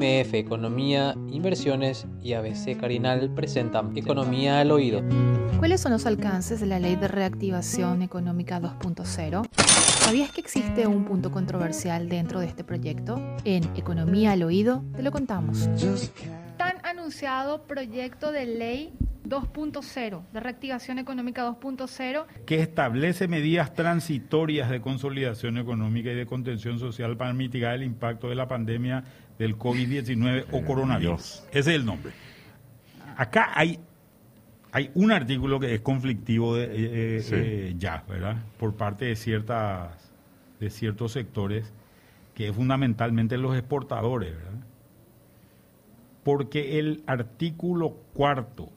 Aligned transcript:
MF 0.00 0.32
Economía, 0.32 1.14
Inversiones 1.30 2.06
y 2.22 2.32
ABC 2.32 2.78
Carinal 2.80 3.30
presentan 3.34 3.94
Economía 3.98 4.60
al 4.60 4.70
Oído. 4.70 5.02
¿Cuáles 5.58 5.82
son 5.82 5.92
los 5.92 6.06
alcances 6.06 6.58
de 6.58 6.64
la 6.64 6.78
Ley 6.78 6.96
de 6.96 7.06
Reactivación 7.06 8.00
Económica 8.00 8.62
2.0? 8.62 9.46
¿Sabías 9.58 10.32
que 10.32 10.40
existe 10.40 10.86
un 10.86 11.04
punto 11.04 11.30
controversial 11.30 12.08
dentro 12.08 12.40
de 12.40 12.46
este 12.46 12.64
proyecto? 12.64 13.20
En 13.44 13.64
Economía 13.76 14.32
al 14.32 14.42
Oído 14.42 14.82
te 14.96 15.02
lo 15.02 15.12
contamos. 15.12 15.68
Tan 16.56 16.78
anunciado 16.82 17.64
proyecto 17.64 18.32
de 18.32 18.46
ley 18.46 18.94
2.0, 19.28 20.22
de 20.32 20.40
reactivación 20.40 20.98
económica 20.98 21.46
2.0. 21.46 22.24
Que 22.46 22.60
establece 22.60 23.28
medidas 23.28 23.74
transitorias 23.74 24.70
de 24.70 24.80
consolidación 24.80 25.58
económica 25.58 26.10
y 26.10 26.14
de 26.14 26.24
contención 26.24 26.78
social 26.78 27.18
para 27.18 27.34
mitigar 27.34 27.74
el 27.74 27.82
impacto 27.82 28.30
de 28.30 28.34
la 28.34 28.48
pandemia 28.48 29.04
del 29.40 29.56
COVID-19 29.56 30.44
o 30.52 30.62
coronavirus. 30.66 31.44
Ese 31.50 31.58
es 31.58 31.66
el 31.68 31.86
nombre. 31.86 32.12
Acá 33.16 33.52
hay, 33.54 33.80
hay 34.70 34.90
un 34.94 35.12
artículo 35.12 35.58
que 35.58 35.74
es 35.74 35.80
conflictivo 35.80 36.56
de, 36.56 36.64
eh, 36.64 36.68
eh, 36.74 37.22
eh, 37.32 37.74
ya, 37.78 38.04
¿verdad? 38.06 38.36
Por 38.58 38.74
parte 38.74 39.06
de, 39.06 39.16
ciertas, 39.16 40.12
de 40.60 40.68
ciertos 40.68 41.12
sectores, 41.12 41.72
que 42.34 42.48
es 42.48 42.54
fundamentalmente 42.54 43.38
los 43.38 43.56
exportadores, 43.56 44.36
¿verdad? 44.36 44.66
Porque 46.22 46.78
el 46.78 47.02
artículo 47.06 47.96
cuarto 48.12 48.68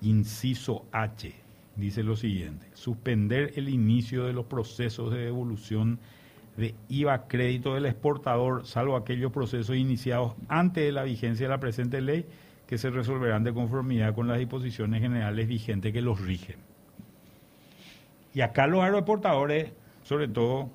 inciso 0.00 0.86
H, 0.92 1.30
dice 1.76 2.02
lo 2.02 2.16
siguiente, 2.16 2.68
suspender 2.72 3.52
el 3.56 3.68
inicio 3.68 4.24
de 4.24 4.32
los 4.32 4.46
procesos 4.46 5.12
de 5.12 5.18
devolución 5.18 5.98
de 6.56 6.74
IVA 6.88 7.26
crédito 7.28 7.74
del 7.74 7.86
exportador, 7.86 8.66
salvo 8.66 8.96
aquellos 8.96 9.32
procesos 9.32 9.76
iniciados 9.76 10.34
antes 10.48 10.84
de 10.84 10.92
la 10.92 11.02
vigencia 11.04 11.46
de 11.46 11.50
la 11.50 11.60
presente 11.60 12.00
ley, 12.00 12.26
que 12.66 12.78
se 12.78 12.90
resolverán 12.90 13.44
de 13.44 13.52
conformidad 13.52 14.14
con 14.14 14.28
las 14.28 14.38
disposiciones 14.38 15.00
generales 15.00 15.46
vigentes 15.48 15.92
que 15.92 16.00
los 16.00 16.20
rigen. 16.20 16.56
Y 18.34 18.40
acá 18.40 18.66
los 18.66 18.82
aeroportadores, 18.82 19.72
sobre 20.04 20.28
todo, 20.28 20.70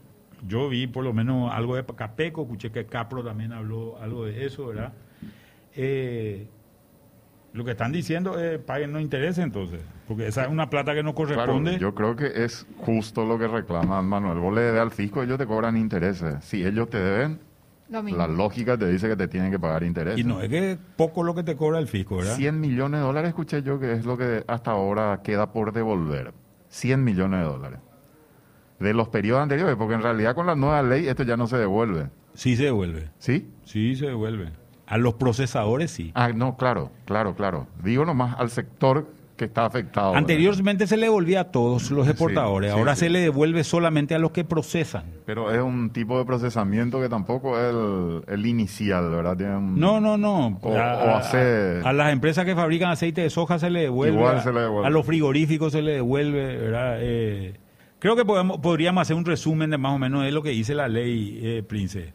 yo 0.47 0.69
vi 0.69 0.87
por 0.87 1.03
lo 1.03 1.13
menos 1.13 1.51
algo 1.51 1.75
de 1.75 1.83
Capeco, 1.83 2.43
escuché 2.43 2.71
que 2.71 2.85
Capro 2.85 3.23
también 3.23 3.51
habló 3.51 3.97
algo 3.99 4.25
de 4.25 4.45
eso, 4.45 4.67
¿verdad? 4.67 4.93
Eh, 5.75 6.47
lo 7.57 7.65
que 7.65 7.71
están 7.71 7.91
diciendo 7.91 8.39
es 8.39 8.59
paguen 8.59 8.91
no 8.91 8.99
interés 8.99 9.39
entonces, 9.39 9.81
porque 10.07 10.27
esa 10.27 10.43
es 10.43 10.49
una 10.49 10.69
plata 10.69 10.93
que 10.93 11.01
no 11.01 11.15
corresponde. 11.15 11.79
yo 11.79 11.95
creo 11.95 12.15
que 12.15 12.43
es 12.45 12.67
justo 12.77 13.25
lo 13.25 13.39
que 13.39 13.47
reclama 13.47 14.01
Manuel. 14.03 14.37
Vos 14.37 14.53
le 14.53 14.61
debes 14.61 14.79
al 14.79 14.91
fisco, 14.91 15.23
ellos 15.23 15.39
te 15.39 15.47
cobran 15.47 15.75
intereses. 15.75 16.35
Si 16.45 16.63
ellos 16.63 16.87
te 16.89 16.99
deben, 16.99 17.39
la 17.89 18.27
lógica 18.27 18.77
te 18.77 18.87
dice 18.87 19.09
que 19.09 19.15
te 19.15 19.27
tienen 19.27 19.49
que 19.51 19.57
pagar 19.57 19.83
intereses. 19.83 20.19
Y 20.19 20.23
no, 20.23 20.39
es 20.39 20.49
que 20.49 20.77
poco 20.95 21.23
lo 21.23 21.33
que 21.33 21.41
te 21.41 21.55
cobra 21.55 21.79
el 21.79 21.87
fisco, 21.87 22.17
¿verdad? 22.17 22.35
100 22.35 22.59
millones 22.59 22.99
de 22.99 23.05
dólares 23.07 23.29
escuché 23.29 23.63
yo 23.63 23.79
que 23.79 23.93
es 23.93 24.05
lo 24.05 24.17
que 24.17 24.43
hasta 24.47 24.71
ahora 24.71 25.21
queda 25.23 25.51
por 25.51 25.73
devolver. 25.73 26.33
100 26.69 27.03
millones 27.03 27.39
de 27.39 27.45
dólares. 27.45 27.79
De 28.79 28.93
los 28.93 29.09
periodos 29.09 29.41
anteriores, 29.41 29.75
porque 29.77 29.95
en 29.95 30.03
realidad 30.03 30.35
con 30.35 30.45
la 30.45 30.55
nueva 30.55 30.83
ley 30.83 31.07
esto 31.07 31.23
ya 31.23 31.35
no 31.35 31.47
se 31.47 31.57
devuelve. 31.57 32.09
Sí 32.35 32.55
se 32.55 32.65
devuelve. 32.65 33.09
¿Sí? 33.17 33.49
Sí 33.63 33.95
se 33.95 34.05
devuelve. 34.05 34.51
A 34.87 34.97
los 34.97 35.15
procesadores 35.15 35.91
sí. 35.91 36.11
Ah, 36.15 36.29
no, 36.29 36.55
claro, 36.57 36.91
claro, 37.05 37.35
claro. 37.35 37.67
Digo 37.83 38.05
nomás 38.05 38.39
al 38.39 38.49
sector 38.49 39.05
que 39.37 39.45
está 39.45 39.65
afectado. 39.65 40.15
Anteriormente 40.15 40.87
se 40.87 40.97
le 40.97 41.03
devolvía 41.03 41.41
a 41.41 41.43
todos 41.45 41.91
los 41.91 42.07
exportadores, 42.07 42.71
ahora 42.71 42.95
se 42.95 43.09
le 43.09 43.19
devuelve 43.19 43.63
solamente 43.63 44.15
a 44.15 44.19
los 44.19 44.31
que 44.31 44.43
procesan. 44.43 45.03
Pero 45.25 45.53
es 45.53 45.61
un 45.61 45.91
tipo 45.91 46.17
de 46.17 46.25
procesamiento 46.25 46.99
que 46.99 47.07
tampoco 47.07 47.57
es 47.57 48.23
el, 48.27 48.45
inicial, 48.45 49.09
¿verdad? 49.11 49.37
No, 49.59 50.01
no, 50.01 50.17
no. 50.17 50.57
O, 50.61 50.75
a, 50.75 51.19
a, 51.19 51.93
las 51.93 52.11
empresas 52.11 52.43
que 52.45 52.55
fabrican 52.55 52.89
aceite 52.89 53.21
de 53.21 53.29
soja 53.29 53.59
se 53.59 53.69
le 53.69 53.81
devuelve. 53.81 54.17
Igual 54.17 54.41
se 54.41 54.51
le 54.51 54.61
devuelve. 54.61 54.87
A, 54.87 54.89
los 54.89 55.05
frigoríficos 55.05 55.71
se 55.71 55.81
le 55.81 55.93
devuelve, 55.93 56.57
¿verdad? 56.57 56.97
Eh, 56.99 57.59
creo 57.99 58.15
que 58.15 58.25
podemos, 58.25 58.59
podríamos 58.59 59.03
hacer 59.03 59.15
un 59.15 59.25
resumen 59.25 59.69
de 59.69 59.77
más 59.77 59.93
o 59.93 59.99
menos 59.99 60.23
de 60.23 60.31
lo 60.31 60.41
que 60.41 60.49
dice 60.49 60.73
la 60.73 60.87
ley, 60.87 61.39
eh, 61.43 61.63
Prince. 61.67 62.13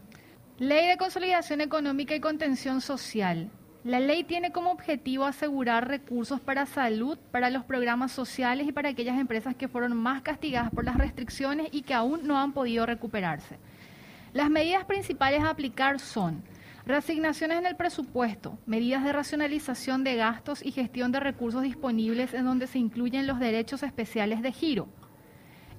Ley 0.63 0.87
de 0.87 0.97
Consolidación 0.97 1.61
Económica 1.61 2.15
y 2.15 2.21
Contención 2.21 2.81
Social. 2.81 3.51
La 3.83 3.99
ley 3.99 4.23
tiene 4.23 4.53
como 4.53 4.71
objetivo 4.71 5.25
asegurar 5.25 5.89
recursos 5.89 6.41
para 6.41 6.67
salud, 6.67 7.19
para 7.33 7.51
los 7.51 7.65
programas 7.65 8.13
sociales 8.13 8.69
y 8.69 8.73
para 8.73 8.91
aquellas 8.91 9.19
empresas 9.19 9.57
que 9.57 9.67
fueron 9.67 9.97
más 9.97 10.23
castigadas 10.23 10.71
por 10.71 10.85
las 10.85 10.97
restricciones 10.97 11.67
y 11.73 11.83
que 11.83 11.95
aún 11.95 12.29
no 12.29 12.39
han 12.39 12.53
podido 12.53 12.87
recuperarse. 12.87 13.59
Las 14.35 14.51
medidas 14.51 14.85
principales 14.85 15.43
a 15.43 15.51
aplicar 15.51 15.99
son 15.99 16.45
reasignaciones 16.87 17.59
en 17.59 17.67
el 17.67 17.75
presupuesto, 17.75 18.57
medidas 18.65 19.03
de 19.03 19.13
racionalización 19.13 20.05
de 20.05 20.15
gastos 20.15 20.65
y 20.65 20.71
gestión 20.71 21.11
de 21.11 21.19
recursos 21.19 21.65
disponibles 21.65 22.35
en 22.35 22.45
donde 22.45 22.69
se 22.69 22.79
incluyen 22.79 23.27
los 23.27 23.41
derechos 23.41 23.83
especiales 23.83 24.43
de 24.43 24.53
giro 24.53 24.87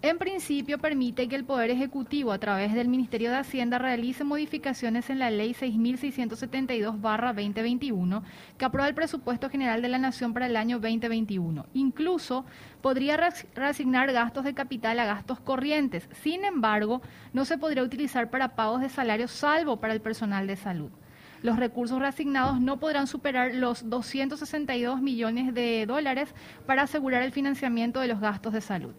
en 0.03 0.17
principio 0.17 0.77
permite 0.79 1.29
que 1.29 1.37
el 1.37 1.45
Poder 1.45 1.71
Ejecutivo 1.71 2.33
a 2.33 2.37
través 2.37 2.73
del 2.73 2.89
Ministerio 2.89 3.31
de 3.31 3.37
Hacienda 3.37 3.79
realice 3.79 4.25
modificaciones 4.25 5.09
en 5.09 5.17
la 5.17 5.31
Ley 5.31 5.53
6622-2021 5.53 8.21
que 8.57 8.65
aprueba 8.65 8.89
el 8.89 8.95
presupuesto 8.95 9.49
general 9.49 9.81
de 9.81 9.87
la 9.87 9.99
Nación 9.99 10.33
para 10.33 10.47
el 10.47 10.57
año 10.57 10.79
2021. 10.79 11.67
Incluso 11.73 12.43
podría 12.81 13.15
reasignar 13.55 14.11
gastos 14.11 14.43
de 14.43 14.53
capital 14.53 14.99
a 14.99 15.05
gastos 15.05 15.39
corrientes. 15.39 16.09
Sin 16.21 16.43
embargo, 16.43 17.01
no 17.31 17.45
se 17.45 17.57
podría 17.57 17.83
utilizar 17.83 18.29
para 18.29 18.57
pagos 18.57 18.81
de 18.81 18.89
salarios 18.89 19.31
salvo 19.31 19.79
para 19.79 19.93
el 19.93 20.01
personal 20.01 20.47
de 20.47 20.57
salud. 20.57 20.91
Los 21.41 21.57
recursos 21.57 21.99
reasignados 21.99 22.59
no 22.59 22.77
podrán 22.77 23.07
superar 23.07 23.55
los 23.55 23.89
262 23.89 25.01
millones 25.01 25.53
de 25.53 25.85
dólares 25.85 26.35
para 26.65 26.81
asegurar 26.83 27.23
el 27.23 27.31
financiamiento 27.31 28.01
de 28.01 28.09
los 28.09 28.19
gastos 28.19 28.51
de 28.51 28.59
salud 28.59 28.93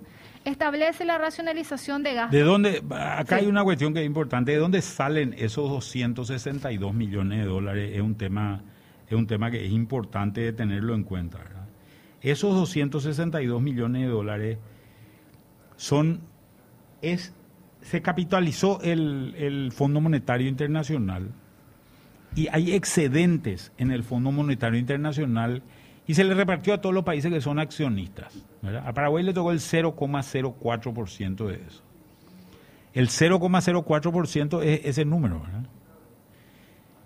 establece 0.44 1.05
la 1.05 1.19
racionalización 1.19 2.03
de 2.03 2.15
gastos. 2.15 2.32
¿De 2.32 2.43
dónde? 2.43 2.82
Acá 2.91 3.37
hay 3.37 3.47
una 3.47 3.65
cuestión 3.65 3.94
que 3.94 4.00
es 4.00 4.06
importante. 4.06 4.53
¿De 4.53 4.59
dónde 4.59 4.82
salen 4.82 5.34
esos 5.38 5.69
262 5.71 6.94
millones 6.94 7.41
de 7.41 7.47
dólares? 7.47 7.93
Es 7.94 8.00
un 8.03 8.16
tema, 8.16 8.62
es 9.06 9.15
un 9.15 9.27
tema 9.27 9.50
que 9.50 9.65
es 9.65 9.72
importante 9.72 10.53
tenerlo 10.53 10.94
en 10.94 11.05
cuenta. 11.05 11.38
Esos 12.21 12.55
262 12.55 13.60
millones 13.60 14.03
de 14.03 14.09
dólares 14.09 14.59
son 15.77 16.21
es 17.03 17.34
se 17.82 18.00
capitalizó 18.00 18.81
el, 18.82 19.34
el 19.37 19.71
Fondo 19.71 20.00
Monetario 20.00 20.49
Internacional 20.49 21.32
y 22.34 22.49
hay 22.50 22.72
excedentes 22.72 23.72
en 23.76 23.91
el 23.91 24.03
Fondo 24.03 24.32
Monetario 24.32 24.78
Internacional 24.78 25.62
y 26.06 26.15
se 26.15 26.25
le 26.25 26.34
repartió 26.34 26.75
a 26.75 26.81
todos 26.81 26.94
los 26.94 27.04
países 27.04 27.32
que 27.32 27.41
son 27.41 27.59
accionistas. 27.59 28.32
A 28.84 28.92
Paraguay 28.92 29.25
le 29.25 29.32
tocó 29.32 29.53
el 29.53 29.60
0,04% 29.60 31.47
de 31.47 31.54
eso. 31.54 31.82
El 32.92 33.09
0,04% 33.09 34.62
es 34.62 34.81
ese 34.84 35.04
número, 35.04 35.41
¿verdad? 35.41 35.64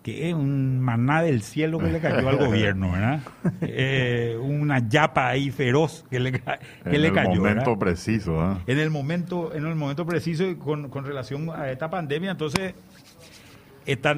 que 0.02 0.28
es 0.28 0.34
un 0.34 0.80
maná 0.80 1.22
del 1.22 1.42
cielo 1.42 1.78
que 1.78 1.88
le 1.88 2.00
cayó 2.00 2.26
al 2.28 2.38
gobierno, 2.46 2.92
¿verdad? 2.92 3.20
Eh, 3.60 4.38
una 4.40 4.88
yapa 4.88 5.28
ahí 5.28 5.50
feroz 5.50 6.04
que 6.08 6.18
le, 6.18 6.32
que 6.32 6.40
en 6.84 7.02
le 7.02 7.12
cayó. 7.12 7.30
En 7.30 7.34
el 7.34 7.40
momento 7.40 7.78
preciso, 7.78 8.52
¿eh? 8.52 8.56
En 8.68 8.78
el 8.78 8.88
momento, 8.90 9.54
en 9.54 9.66
el 9.66 9.74
momento 9.74 10.06
preciso 10.06 10.44
con, 10.58 10.88
con 10.88 11.04
relación 11.04 11.50
a 11.50 11.70
esta 11.70 11.90
pandemia, 11.90 12.30
entonces 12.30 12.74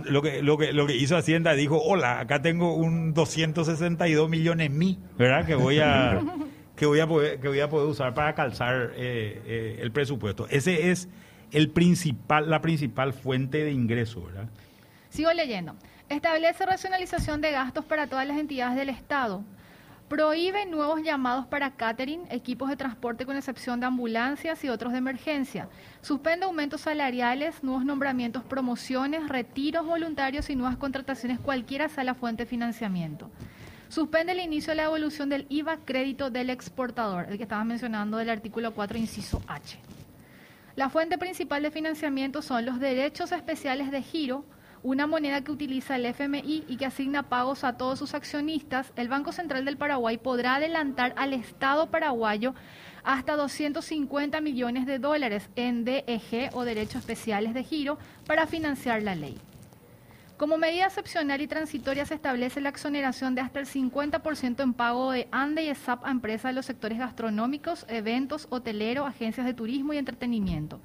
lo, 0.06 0.22
que, 0.22 0.42
lo, 0.42 0.58
que, 0.58 0.72
lo 0.72 0.86
que 0.86 0.96
hizo 0.96 1.16
Hacienda 1.16 1.54
dijo, 1.54 1.80
hola, 1.80 2.20
acá 2.20 2.42
tengo 2.42 2.74
un 2.74 3.14
262 3.14 4.28
millones 4.28 4.70
mí, 4.70 4.98
¿verdad? 5.16 5.46
Que 5.46 5.54
voy 5.54 5.78
a, 5.78 6.20
que 6.76 6.86
voy 6.86 7.00
a, 7.00 7.06
poder, 7.06 7.40
que 7.40 7.48
voy 7.48 7.60
a 7.60 7.68
poder 7.68 7.88
usar 7.88 8.14
para 8.14 8.34
calzar 8.34 8.92
eh, 8.96 9.42
eh, 9.46 9.78
el 9.80 9.92
presupuesto. 9.92 10.46
Ese 10.48 10.90
es 10.90 11.08
el 11.52 11.70
principal, 11.70 12.50
la 12.50 12.60
principal 12.60 13.12
fuente 13.12 13.62
de 13.64 13.72
ingreso, 13.72 14.24
¿verdad? 14.24 14.48
Sigo 15.08 15.32
leyendo. 15.32 15.74
Establece 16.08 16.66
racionalización 16.66 17.40
de 17.40 17.52
gastos 17.52 17.84
para 17.84 18.08
todas 18.08 18.26
las 18.26 18.38
entidades 18.38 18.76
del 18.76 18.88
Estado 18.88 19.44
Prohíbe 20.10 20.66
nuevos 20.66 21.04
llamados 21.04 21.46
para 21.46 21.76
catering, 21.76 22.22
equipos 22.30 22.68
de 22.68 22.74
transporte 22.74 23.24
con 23.24 23.36
excepción 23.36 23.78
de 23.78 23.86
ambulancias 23.86 24.64
y 24.64 24.68
otros 24.68 24.90
de 24.90 24.98
emergencia. 24.98 25.68
Suspende 26.02 26.46
aumentos 26.46 26.80
salariales, 26.80 27.62
nuevos 27.62 27.84
nombramientos, 27.84 28.42
promociones, 28.42 29.28
retiros 29.28 29.86
voluntarios 29.86 30.50
y 30.50 30.56
nuevas 30.56 30.76
contrataciones, 30.78 31.38
cualquiera 31.38 31.88
sea 31.88 32.02
la 32.02 32.14
fuente 32.14 32.42
de 32.42 32.50
financiamiento. 32.50 33.30
Suspende 33.88 34.32
el 34.32 34.40
inicio 34.40 34.72
de 34.72 34.78
la 34.78 34.82
devolución 34.82 35.28
del 35.28 35.46
IVA 35.48 35.76
crédito 35.84 36.28
del 36.28 36.50
exportador, 36.50 37.26
el 37.28 37.36
que 37.36 37.44
estaba 37.44 37.62
mencionando 37.62 38.16
del 38.16 38.30
artículo 38.30 38.74
4, 38.74 38.98
inciso 38.98 39.40
H. 39.46 39.78
La 40.74 40.90
fuente 40.90 41.18
principal 41.18 41.62
de 41.62 41.70
financiamiento 41.70 42.42
son 42.42 42.66
los 42.66 42.80
derechos 42.80 43.30
especiales 43.30 43.92
de 43.92 44.02
giro, 44.02 44.44
una 44.82 45.06
moneda 45.06 45.42
que 45.42 45.52
utiliza 45.52 45.96
el 45.96 46.06
FMI 46.06 46.64
y 46.66 46.76
que 46.76 46.86
asigna 46.86 47.28
pagos 47.28 47.64
a 47.64 47.76
todos 47.76 47.98
sus 47.98 48.14
accionistas, 48.14 48.92
el 48.96 49.08
Banco 49.08 49.32
Central 49.32 49.64
del 49.64 49.76
Paraguay 49.76 50.16
podrá 50.16 50.56
adelantar 50.56 51.12
al 51.16 51.34
Estado 51.34 51.90
paraguayo 51.90 52.54
hasta 53.04 53.36
250 53.36 54.40
millones 54.40 54.86
de 54.86 54.98
dólares 54.98 55.48
en 55.56 55.84
DEG 55.84 56.50
o 56.52 56.64
derechos 56.64 57.00
especiales 57.00 57.54
de 57.54 57.64
giro 57.64 57.98
para 58.26 58.46
financiar 58.46 59.02
la 59.02 59.14
ley. 59.14 59.38
Como 60.40 60.56
medida 60.56 60.86
excepcional 60.86 61.42
y 61.42 61.46
transitoria 61.46 62.06
se 62.06 62.14
establece 62.14 62.62
la 62.62 62.70
exoneración 62.70 63.34
de 63.34 63.42
hasta 63.42 63.60
el 63.60 63.66
50% 63.66 64.62
en 64.62 64.72
pago 64.72 65.12
de 65.12 65.28
ANDE 65.30 65.64
y 65.64 65.68
a 65.68 66.10
empresas 66.10 66.50
de 66.50 66.54
los 66.54 66.64
sectores 66.64 66.98
gastronómicos, 66.98 67.84
eventos, 67.90 68.46
hotelero, 68.48 69.04
agencias 69.04 69.44
de 69.44 69.52
turismo 69.52 69.92
y 69.92 69.98
entretenimiento. 69.98 70.80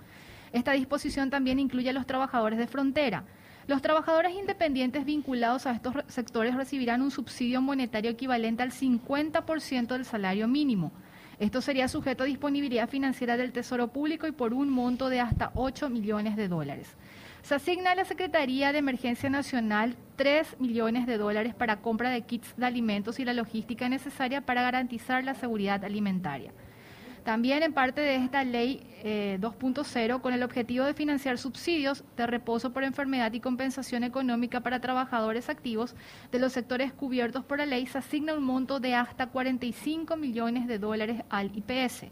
Esta 0.52 0.74
disposición 0.74 1.30
también 1.30 1.60
incluye 1.60 1.90
a 1.90 1.94
los 1.94 2.06
trabajadores 2.06 2.60
de 2.60 2.68
frontera. 2.68 3.24
Los 3.68 3.82
trabajadores 3.82 4.34
independientes 4.36 5.06
vinculados 5.06 5.66
a 5.66 5.72
estos 5.72 5.96
sectores 6.08 6.56
recibirán 6.56 7.02
un 7.02 7.10
subsidio 7.10 7.62
monetario 7.62 8.12
equivalente 8.12 8.62
al 8.62 8.72
50% 8.72 9.88
del 9.88 10.06
salario 10.06 10.48
mínimo. 10.48 10.92
Esto 11.40 11.62
sería 11.62 11.88
sujeto 11.88 12.24
a 12.24 12.28
disponibilidad 12.28 12.88
financiera 12.88 13.38
del 13.38 13.52
Tesoro 13.52 13.88
Público 13.88 14.28
y 14.28 14.32
por 14.32 14.54
un 14.54 14.70
monto 14.70 15.10
de 15.10 15.20
hasta 15.20 15.52
8 15.56 15.90
millones 15.90 16.36
de 16.36 16.48
dólares. 16.48 16.96
Se 17.42 17.56
asigna 17.56 17.92
a 17.92 17.96
la 17.96 18.06
Secretaría 18.06 18.72
de 18.72 18.78
Emergencia 18.78 19.32
Nacional 19.32 19.96
3 20.16 20.60
millones 20.60 21.08
de 21.08 21.18
dólares 21.18 21.56
para 21.56 21.82
compra 21.82 22.12
de 22.12 22.22
kits 22.22 22.56
de 22.58 22.68
alimentos 22.68 23.20
y 23.20 23.26
la 23.26 23.34
logística 23.34 23.90
necesaria 23.90 24.42
para 24.42 24.62
garantizar 24.62 25.24
la 25.24 25.34
seguridad 25.34 25.84
alimentaria. 25.84 26.52
También 27.25 27.63
en 27.63 27.74
parte 27.74 28.01
de 28.01 28.18
esta 28.18 28.44
ley 28.44 28.86
2.0, 29.04 30.18
eh, 30.18 30.22
con 30.22 30.36
el 30.36 30.44
objetivo 30.44 30.86
de 30.86 30.94
financiar 30.94 31.39
subsidios 31.39 32.04
de 32.16 32.27
reposo 32.27 32.72
por 32.72 32.83
enfermedad 32.83 33.33
y 33.33 33.39
compensación 33.39 34.04
económica 34.04 34.60
para 34.62 34.80
trabajadores 34.80 35.50
activos 35.50 35.95
de 36.31 36.38
los 36.38 36.54
sectores 36.54 36.94
cubiertos 36.94 37.44
por 37.44 37.57
la 37.57 37.66
ley, 37.66 37.88
se 37.88 37.98
asigna 37.98 38.36
un 38.36 38.44
monto 38.44 38.80
de 38.80 38.94
hasta 38.94 39.25
45 39.25 40.16
millones 40.18 40.68
de 40.68 40.77
dólares 40.77 41.24
al 41.30 41.51
IPS. 41.57 42.12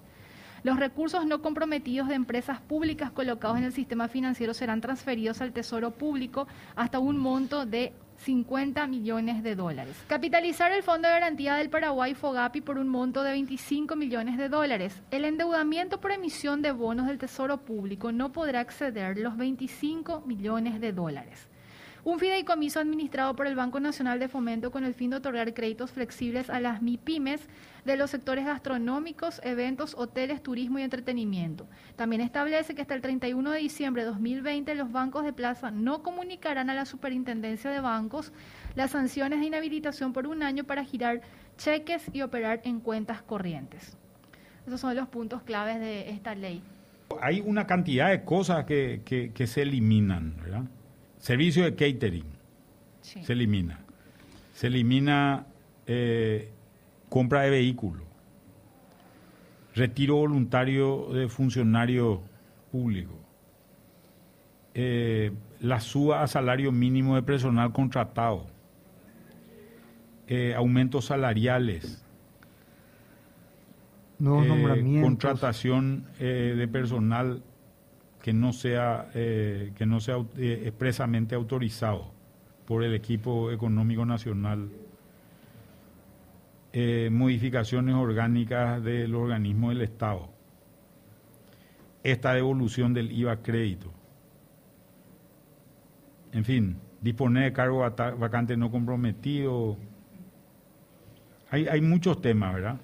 Los 0.63 0.79
recursos 0.79 1.27
no 1.27 1.43
comprometidos 1.43 2.07
de 2.07 2.15
empresas 2.15 2.59
públicas 2.59 3.11
colocados 3.11 3.59
en 3.59 3.65
el 3.65 3.73
sistema 3.73 4.07
financiero 4.07 4.55
serán 4.55 4.81
transferidos 4.81 5.41
al 5.41 5.53
Tesoro 5.53 5.91
Público 5.91 6.47
hasta 6.75 6.97
un 6.97 7.19
monto 7.19 7.67
de 7.67 7.93
50 8.23 8.87
millones 8.87 9.43
de 9.43 9.55
dólares. 9.55 9.95
Capitalizar 10.07 10.71
el 10.71 10.83
Fondo 10.83 11.07
de 11.07 11.13
Garantía 11.13 11.55
del 11.55 11.69
Paraguay 11.69 12.13
Fogapi 12.13 12.61
por 12.61 12.77
un 12.77 12.87
monto 12.87 13.23
de 13.23 13.31
25 13.31 13.95
millones 13.95 14.37
de 14.37 14.49
dólares. 14.49 15.01
El 15.11 15.25
endeudamiento 15.25 15.99
por 15.99 16.11
emisión 16.11 16.61
de 16.61 16.71
bonos 16.71 17.07
del 17.07 17.17
Tesoro 17.17 17.57
Público 17.57 18.11
no 18.11 18.31
podrá 18.31 18.61
exceder 18.61 19.17
los 19.17 19.37
25 19.37 20.21
millones 20.25 20.79
de 20.79 20.93
dólares. 20.93 21.49
Un 22.05 22.19
fideicomiso 22.19 22.81
administrado 22.81 23.33
por 23.33 23.47
el 23.47 23.55
Banco 23.55 23.79
Nacional 23.79 24.19
de 24.19 24.27
Fomento 24.27 24.71
con 24.71 24.83
el 24.83 24.93
fin 24.93 25.11
de 25.11 25.15
otorgar 25.17 25.53
créditos 25.53 25.91
flexibles 25.91 26.49
a 26.49 26.59
las 26.59 26.81
MIPIMES 26.81 27.47
de 27.85 27.95
los 27.95 28.11
sectores 28.11 28.45
gastronómicos, 28.45 29.39
eventos, 29.41 29.95
hoteles, 29.97 30.43
turismo 30.43 30.79
y 30.79 30.81
entretenimiento. 30.81 31.65
También 31.95 32.21
establece 32.21 32.75
que 32.75 32.81
hasta 32.81 32.93
el 32.93 33.01
31 33.01 33.51
de 33.51 33.59
diciembre 33.59 34.01
de 34.01 34.09
2020 34.09 34.75
los 34.75 34.91
bancos 34.91 35.23
de 35.23 35.31
plaza 35.31 35.71
no 35.71 36.03
comunicarán 36.03 36.69
a 36.69 36.73
la 36.73 36.83
Superintendencia 36.83 37.71
de 37.71 37.79
Bancos 37.79 38.33
las 38.75 38.91
sanciones 38.91 39.39
de 39.39 39.45
inhabilitación 39.45 40.11
por 40.11 40.27
un 40.27 40.43
año 40.43 40.65
para 40.65 40.83
girar 40.83 41.21
cheques 41.57 42.11
y 42.11 42.21
operar 42.21 42.59
en 42.65 42.81
cuentas 42.81 43.21
corrientes. 43.21 43.97
Esos 44.67 44.81
son 44.81 44.93
los 44.97 45.07
puntos 45.07 45.41
claves 45.43 45.79
de 45.79 46.09
esta 46.09 46.35
ley. 46.35 46.61
Hay 47.21 47.39
una 47.39 47.65
cantidad 47.65 48.09
de 48.09 48.25
cosas 48.25 48.65
que, 48.65 49.03
que 49.05 49.47
se 49.47 49.61
eliminan, 49.61 50.35
¿verdad? 50.35 50.63
Servicio 51.23 51.63
de 51.63 51.73
catering 51.73 52.25
se 52.99 53.31
elimina. 53.31 53.79
Se 54.53 54.67
elimina 54.67 55.45
eh, 55.87 56.51
compra 57.07 57.43
de 57.43 57.49
vehículos. 57.49 58.03
Retiro 59.73 60.17
voluntario 60.17 61.13
de 61.13 61.29
funcionario 61.29 62.21
público. 62.73 63.13
Eh, 64.73 65.31
la 65.61 65.79
suba 65.79 66.23
a 66.23 66.27
salario 66.27 66.73
mínimo 66.73 67.15
de 67.15 67.23
personal 67.23 67.71
contratado. 67.71 68.45
Eh, 70.27 70.53
aumentos 70.57 71.05
salariales. 71.05 72.03
Nuevos 74.19 74.45
nombramientos. 74.45 75.07
Contratación 75.09 76.05
de 76.19 76.67
personal 76.69 77.41
que 78.23 78.31
no 78.31 78.53
sea, 78.53 79.09
eh, 79.15 79.73
que 79.75 79.85
no 79.85 79.99
sea 79.99 80.15
eh, 80.37 80.63
expresamente 80.65 81.35
autorizado 81.35 82.09
por 82.65 82.85
el 82.85 82.95
equipo 82.95 83.51
económico 83.51 84.05
nacional. 84.05 84.69
Eh, 86.71 87.09
modificaciones 87.11 87.93
orgánicas 87.93 88.81
del 88.81 89.13
organismo 89.13 89.69
del 89.69 89.81
Estado. 89.81 90.29
Esta 92.01 92.33
devolución 92.33 92.93
del 92.93 93.11
IVA 93.11 93.43
crédito. 93.43 93.91
En 96.31 96.45
fin, 96.45 96.77
disponer 97.01 97.43
de 97.43 97.53
cargo 97.53 97.79
vacante 97.79 98.55
no 98.55 98.71
comprometido. 98.71 99.75
Hay, 101.51 101.67
hay 101.67 101.81
muchos 101.81 102.21
temas, 102.21 102.53
¿verdad? 102.53 102.77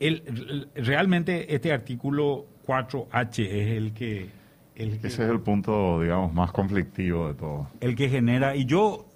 El, 0.00 0.68
realmente 0.74 1.54
este 1.54 1.72
artículo 1.72 2.46
4H 2.66 3.46
es 3.46 3.76
el 3.76 3.92
que, 3.92 4.28
Ese 4.74 5.06
es 5.06 5.18
el 5.20 5.40
punto, 5.40 6.00
digamos, 6.00 6.32
más 6.32 6.52
conflictivo 6.52 7.28
de 7.28 7.34
todo. 7.34 7.68
El 7.80 7.94
que 7.94 8.08
genera, 8.08 8.56
y 8.56 8.64
yo, 8.64 9.06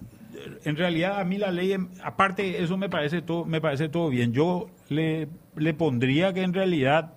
en 0.65 0.77
realidad 0.77 1.21
a 1.21 1.25
mí 1.25 1.39
la 1.39 1.51
ley, 1.51 1.77
aparte 2.03 2.63
eso 2.63 2.77
me 2.77 2.89
parece 2.89 3.23
todo, 3.23 3.45
me 3.45 3.61
parece 3.61 3.89
todo 3.89 4.09
bien. 4.09 4.33
Yo 4.33 4.71
le, 4.89 5.29
le 5.57 5.75
pondría 5.75 6.33
que 6.33 6.43
en 6.43 6.55
realidad, 6.55 7.15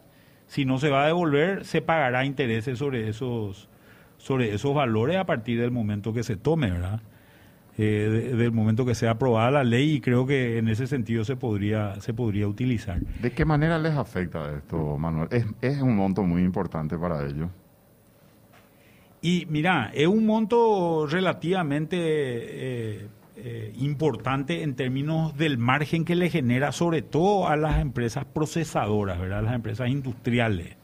si 0.47 0.65
no 0.65 0.79
se 0.79 0.89
va 0.89 1.03
a 1.03 1.07
devolver, 1.07 1.65
se 1.65 1.81
pagará 1.81 2.25
intereses 2.25 2.79
sobre 2.79 3.09
esos, 3.09 3.69
sobre 4.17 4.53
esos 4.53 4.73
valores 4.73 5.17
a 5.17 5.25
partir 5.25 5.59
del 5.59 5.71
momento 5.71 6.13
que 6.13 6.23
se 6.23 6.35
tome, 6.35 6.71
¿verdad? 6.71 7.01
Eh, 7.77 8.33
del 8.37 8.51
momento 8.51 8.85
que 8.85 8.93
sea 8.93 9.11
aprobada 9.11 9.49
la 9.49 9.63
ley 9.63 9.93
y 9.93 10.01
creo 10.01 10.25
que 10.25 10.57
en 10.57 10.67
ese 10.67 10.87
sentido 10.87 11.23
se 11.23 11.37
podría 11.37 11.99
se 12.01 12.13
podría 12.13 12.47
utilizar. 12.47 12.99
¿De 12.99 13.31
qué 13.31 13.45
manera 13.45 13.79
les 13.79 13.95
afecta 13.95 14.53
esto, 14.55 14.97
Manuel? 14.97 15.29
Es, 15.31 15.45
es 15.61 15.81
un 15.81 15.95
monto 15.95 16.23
muy 16.23 16.43
importante 16.43 16.97
para 16.97 17.25
ellos. 17.25 17.49
Y 19.21 19.45
mira, 19.49 19.91
es 19.93 20.07
un 20.07 20.25
monto 20.25 21.07
relativamente 21.07 21.97
eh, 21.99 23.07
eh, 23.37 23.73
importante 23.77 24.63
en 24.63 24.75
términos 24.75 25.37
del 25.37 25.57
margen 25.57 26.05
que 26.05 26.15
le 26.15 26.29
genera 26.29 26.71
sobre 26.71 27.03
todo 27.03 27.47
a 27.47 27.55
las 27.55 27.79
empresas 27.79 28.25
procesadoras, 28.25 29.19
¿verdad? 29.19 29.43
Las 29.43 29.53
empresas 29.53 29.89
industriales, 29.89 30.75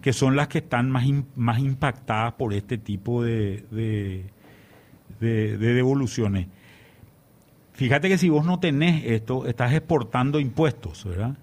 que 0.00 0.12
son 0.12 0.36
las 0.36 0.48
que 0.48 0.58
están 0.58 0.90
más, 0.90 1.04
más 1.34 1.58
impactadas 1.58 2.32
por 2.34 2.54
este 2.54 2.78
tipo 2.78 3.22
de 3.22 3.64
de, 3.70 4.24
devoluciones. 5.20 6.48
Fíjate 7.72 8.08
que 8.08 8.18
si 8.18 8.28
vos 8.28 8.46
no 8.46 8.58
tenés 8.58 9.04
esto, 9.04 9.46
estás 9.46 9.72
exportando 9.74 10.40
impuestos, 10.40 11.04
¿verdad? 11.04 11.36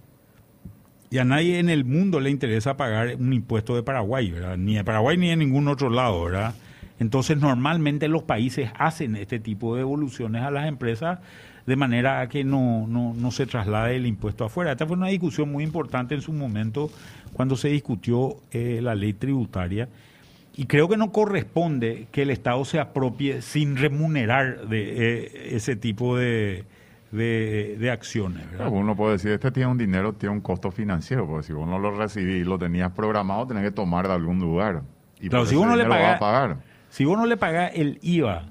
Y 1.11 1.19
a 1.19 1.25
nadie 1.25 1.59
en 1.59 1.69
el 1.69 1.85
mundo 1.85 2.19
le 2.19 2.31
interesa 2.31 2.75
pagar 2.75 3.15
un 3.17 3.33
impuesto 3.33 3.75
de 3.75 3.83
Paraguay, 3.83 4.31
¿verdad? 4.31 4.57
Ni 4.57 4.75
de 4.75 4.83
Paraguay 4.83 5.15
ni 5.15 5.29
de 5.29 5.35
ningún 5.35 5.67
otro 5.67 5.91
lado, 5.91 6.23
¿verdad? 6.23 6.55
Entonces, 6.99 7.37
normalmente 7.37 8.07
los 8.07 8.23
países 8.23 8.71
hacen 8.79 9.15
este 9.15 9.39
tipo 9.39 9.75
de 9.75 9.81
devoluciones 9.81 10.41
a 10.41 10.49
las 10.49 10.67
empresas 10.67 11.19
de 11.65 11.75
manera 11.75 12.27
que 12.29 12.43
no, 12.43 12.87
no, 12.87 13.13
no 13.13 13.31
se 13.31 13.45
traslade 13.45 13.95
el 13.95 14.05
impuesto 14.05 14.45
afuera. 14.45 14.71
Esta 14.71 14.85
fue 14.87 14.97
una 14.97 15.07
discusión 15.07 15.51
muy 15.51 15.63
importante 15.63 16.15
en 16.15 16.21
su 16.21 16.33
momento 16.33 16.89
cuando 17.33 17.55
se 17.55 17.69
discutió 17.69 18.37
eh, 18.51 18.79
la 18.81 18.95
ley 18.95 19.13
tributaria 19.13 19.87
y 20.55 20.65
creo 20.65 20.87
que 20.87 20.97
no 20.97 21.11
corresponde 21.11 22.07
que 22.11 22.21
el 22.21 22.29
Estado 22.29 22.63
se 22.65 22.79
apropie 22.79 23.41
sin 23.41 23.75
remunerar 23.75 24.67
de 24.67 25.23
eh, 25.23 25.55
ese 25.55 25.75
tipo 25.75 26.15
de, 26.15 26.65
de, 27.11 27.89
acciones. 27.91 28.45
uno 28.69 28.95
puede 28.95 29.13
decir, 29.13 29.31
este 29.31 29.51
tiene 29.51 29.71
un 29.71 29.77
dinero, 29.77 30.13
tiene 30.13 30.35
un 30.35 30.41
costo 30.41 30.71
financiero, 30.71 31.27
porque 31.27 31.47
si 31.47 31.53
vos 31.53 31.67
no 31.67 31.79
lo 31.79 31.91
recibís 31.97 32.41
y 32.41 32.43
lo 32.43 32.59
tenías 32.59 32.91
programado, 32.91 33.47
tenés 33.47 33.63
que 33.63 33.71
tomar 33.71 34.07
de 34.07 34.13
algún 34.13 34.39
lugar. 34.39 34.83
Y 35.19 35.29
claro, 35.29 35.45
si 35.45 35.55
uno 35.55 35.75
le 35.75 35.85
paga, 35.85 36.19
pagar. 36.19 36.57
Si 36.89 37.03
vos 37.05 37.17
no 37.17 37.25
le 37.25 37.37
pagás 37.37 37.71
el 37.73 37.97
IVA 38.03 38.45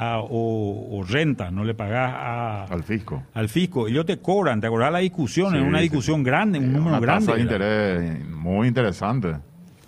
o, 0.00 1.04
renta, 1.08 1.50
no 1.50 1.64
le 1.64 1.72
pagás 1.72 2.70
al 2.70 2.82
fisco. 2.82 3.22
Al 3.32 3.48
fisco, 3.48 3.88
ellos 3.88 4.04
te 4.04 4.18
cobran, 4.18 4.60
te 4.60 4.66
acordás 4.66 4.92
la 4.92 4.98
discusión, 4.98 5.56
es 5.56 5.62
una 5.62 5.80
discusión 5.80 6.22
grande, 6.22 6.58
un 6.58 6.72
número 6.72 7.00
grande. 7.00 7.32
de 7.32 7.40
interés 7.40 8.28
muy 8.28 8.68
interesante 8.68 9.36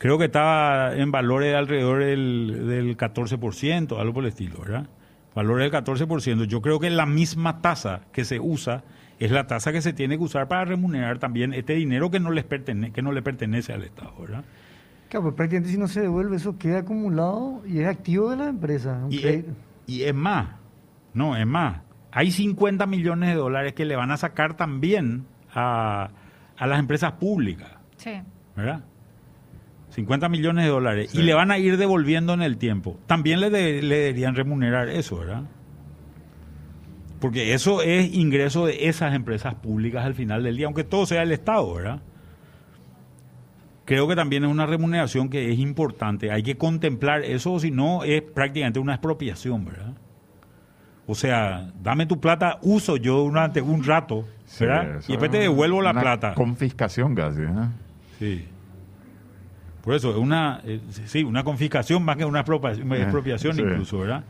creo 0.00 0.16
que 0.16 0.24
estaba 0.24 0.96
en 0.96 1.12
valores 1.12 1.54
alrededor 1.54 2.02
del, 2.02 2.66
del 2.66 2.96
14%, 2.96 4.00
algo 4.00 4.14
por 4.14 4.24
el 4.24 4.30
estilo, 4.30 4.60
¿verdad? 4.60 4.86
Valores 5.34 5.70
del 5.70 5.84
14%. 5.84 6.44
Yo 6.46 6.62
creo 6.62 6.80
que 6.80 6.88
la 6.88 7.04
misma 7.04 7.60
tasa 7.60 8.00
que 8.10 8.24
se 8.24 8.40
usa 8.40 8.82
es 9.18 9.30
la 9.30 9.46
tasa 9.46 9.72
que 9.72 9.82
se 9.82 9.92
tiene 9.92 10.16
que 10.16 10.24
usar 10.24 10.48
para 10.48 10.64
remunerar 10.64 11.18
también 11.18 11.52
este 11.52 11.74
dinero 11.74 12.10
que 12.10 12.18
no, 12.18 12.30
les 12.30 12.44
pertenece, 12.44 12.94
que 12.94 13.02
no 13.02 13.12
le 13.12 13.20
pertenece 13.20 13.74
al 13.74 13.82
Estado, 13.84 14.14
¿verdad? 14.18 14.44
Claro, 15.10 15.24
pues 15.24 15.34
prácticamente 15.34 15.70
si 15.70 15.78
no 15.78 15.86
se 15.86 16.00
devuelve, 16.00 16.36
eso 16.36 16.56
queda 16.56 16.78
acumulado 16.78 17.60
y 17.66 17.80
es 17.80 17.86
activo 17.86 18.30
de 18.30 18.38
la 18.38 18.48
empresa. 18.48 19.06
Y 19.10 19.26
es, 19.26 19.44
y 19.86 20.02
es 20.04 20.14
más, 20.14 20.48
no, 21.12 21.36
es 21.36 21.46
más. 21.46 21.82
Hay 22.10 22.30
50 22.30 22.86
millones 22.86 23.28
de 23.28 23.34
dólares 23.34 23.74
que 23.74 23.84
le 23.84 23.96
van 23.96 24.10
a 24.12 24.16
sacar 24.16 24.56
también 24.56 25.26
a, 25.52 26.08
a 26.56 26.66
las 26.66 26.78
empresas 26.78 27.12
públicas. 27.12 27.70
Sí. 27.98 28.12
¿Verdad? 28.56 28.82
50 29.90 30.28
millones 30.28 30.64
de 30.64 30.70
dólares, 30.70 31.14
y 31.14 31.22
le 31.22 31.34
van 31.34 31.50
a 31.50 31.58
ir 31.58 31.76
devolviendo 31.76 32.32
en 32.32 32.42
el 32.42 32.56
tiempo. 32.56 32.98
También 33.06 33.40
le, 33.40 33.50
le 33.50 33.96
deberían 33.96 34.34
remunerar 34.34 34.88
eso, 34.88 35.18
¿verdad? 35.18 35.42
Porque 37.20 37.52
eso 37.52 37.82
es 37.82 38.14
ingreso 38.14 38.66
de 38.66 38.88
esas 38.88 39.14
empresas 39.14 39.54
públicas 39.54 40.04
al 40.04 40.14
final 40.14 40.42
del 40.42 40.56
día, 40.56 40.66
aunque 40.66 40.84
todo 40.84 41.04
sea 41.06 41.22
el 41.22 41.32
Estado, 41.32 41.74
¿verdad? 41.74 42.00
Creo 43.84 44.08
que 44.08 44.16
también 44.16 44.44
es 44.44 44.50
una 44.50 44.66
remuneración 44.66 45.28
que 45.28 45.52
es 45.52 45.58
importante. 45.58 46.30
Hay 46.30 46.42
que 46.42 46.56
contemplar 46.56 47.24
eso, 47.24 47.58
si 47.58 47.70
no 47.70 48.04
es 48.04 48.22
prácticamente 48.22 48.78
una 48.78 48.94
expropiación, 48.94 49.64
¿verdad? 49.64 49.94
O 51.06 51.14
sea, 51.14 51.72
dame 51.82 52.06
tu 52.06 52.20
plata, 52.20 52.58
uso 52.62 52.96
yo 52.96 53.18
durante 53.18 53.60
un 53.60 53.82
rato, 53.82 54.26
¿verdad? 54.60 55.00
y 55.08 55.12
después 55.12 55.30
te 55.30 55.38
devuelvo 55.38 55.82
la 55.82 55.92
plata. 55.92 56.34
Confiscación 56.34 57.16
casi, 57.16 57.42
¿eh? 57.42 57.48
Sí. 58.18 58.48
Por 59.82 59.94
eso, 59.94 60.10
es 60.10 60.16
una, 60.16 60.60
eh, 60.64 60.80
sí, 61.06 61.22
una 61.24 61.42
confiscación 61.42 62.02
más 62.02 62.16
que 62.16 62.24
una 62.24 62.40
expropiación, 62.40 63.58
incluso, 63.58 63.98
¿verdad? 63.98 64.24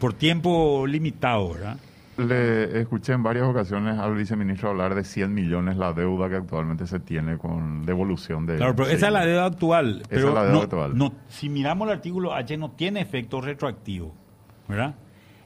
Por 0.00 0.14
tiempo 0.14 0.86
limitado, 0.86 1.54
¿verdad? 1.54 1.76
Le 2.16 2.80
escuché 2.80 3.12
en 3.12 3.24
varias 3.24 3.44
ocasiones 3.46 3.98
al 3.98 4.14
viceministro 4.14 4.70
hablar 4.70 4.94
de 4.94 5.02
100 5.02 5.34
millones 5.34 5.76
la 5.76 5.92
deuda 5.92 6.28
que 6.28 6.36
actualmente 6.36 6.86
se 6.86 7.00
tiene 7.00 7.38
con 7.38 7.84
devolución 7.84 8.46
de... 8.46 8.56
Claro, 8.56 8.76
pero 8.76 8.88
esa 8.88 9.08
es 9.08 9.12
la 9.12 9.26
deuda 9.26 9.46
actual. 9.46 10.02
Pero 10.08 10.28
es 10.28 10.34
la 10.34 10.44
deuda 10.44 10.62
actual. 10.62 10.96
No, 10.96 11.12
si 11.28 11.48
miramos 11.48 11.88
el 11.88 11.94
artículo 11.94 12.32
H 12.32 12.56
no 12.56 12.70
tiene 12.72 13.00
efecto 13.00 13.40
retroactivo, 13.40 14.14
¿verdad? 14.68 14.94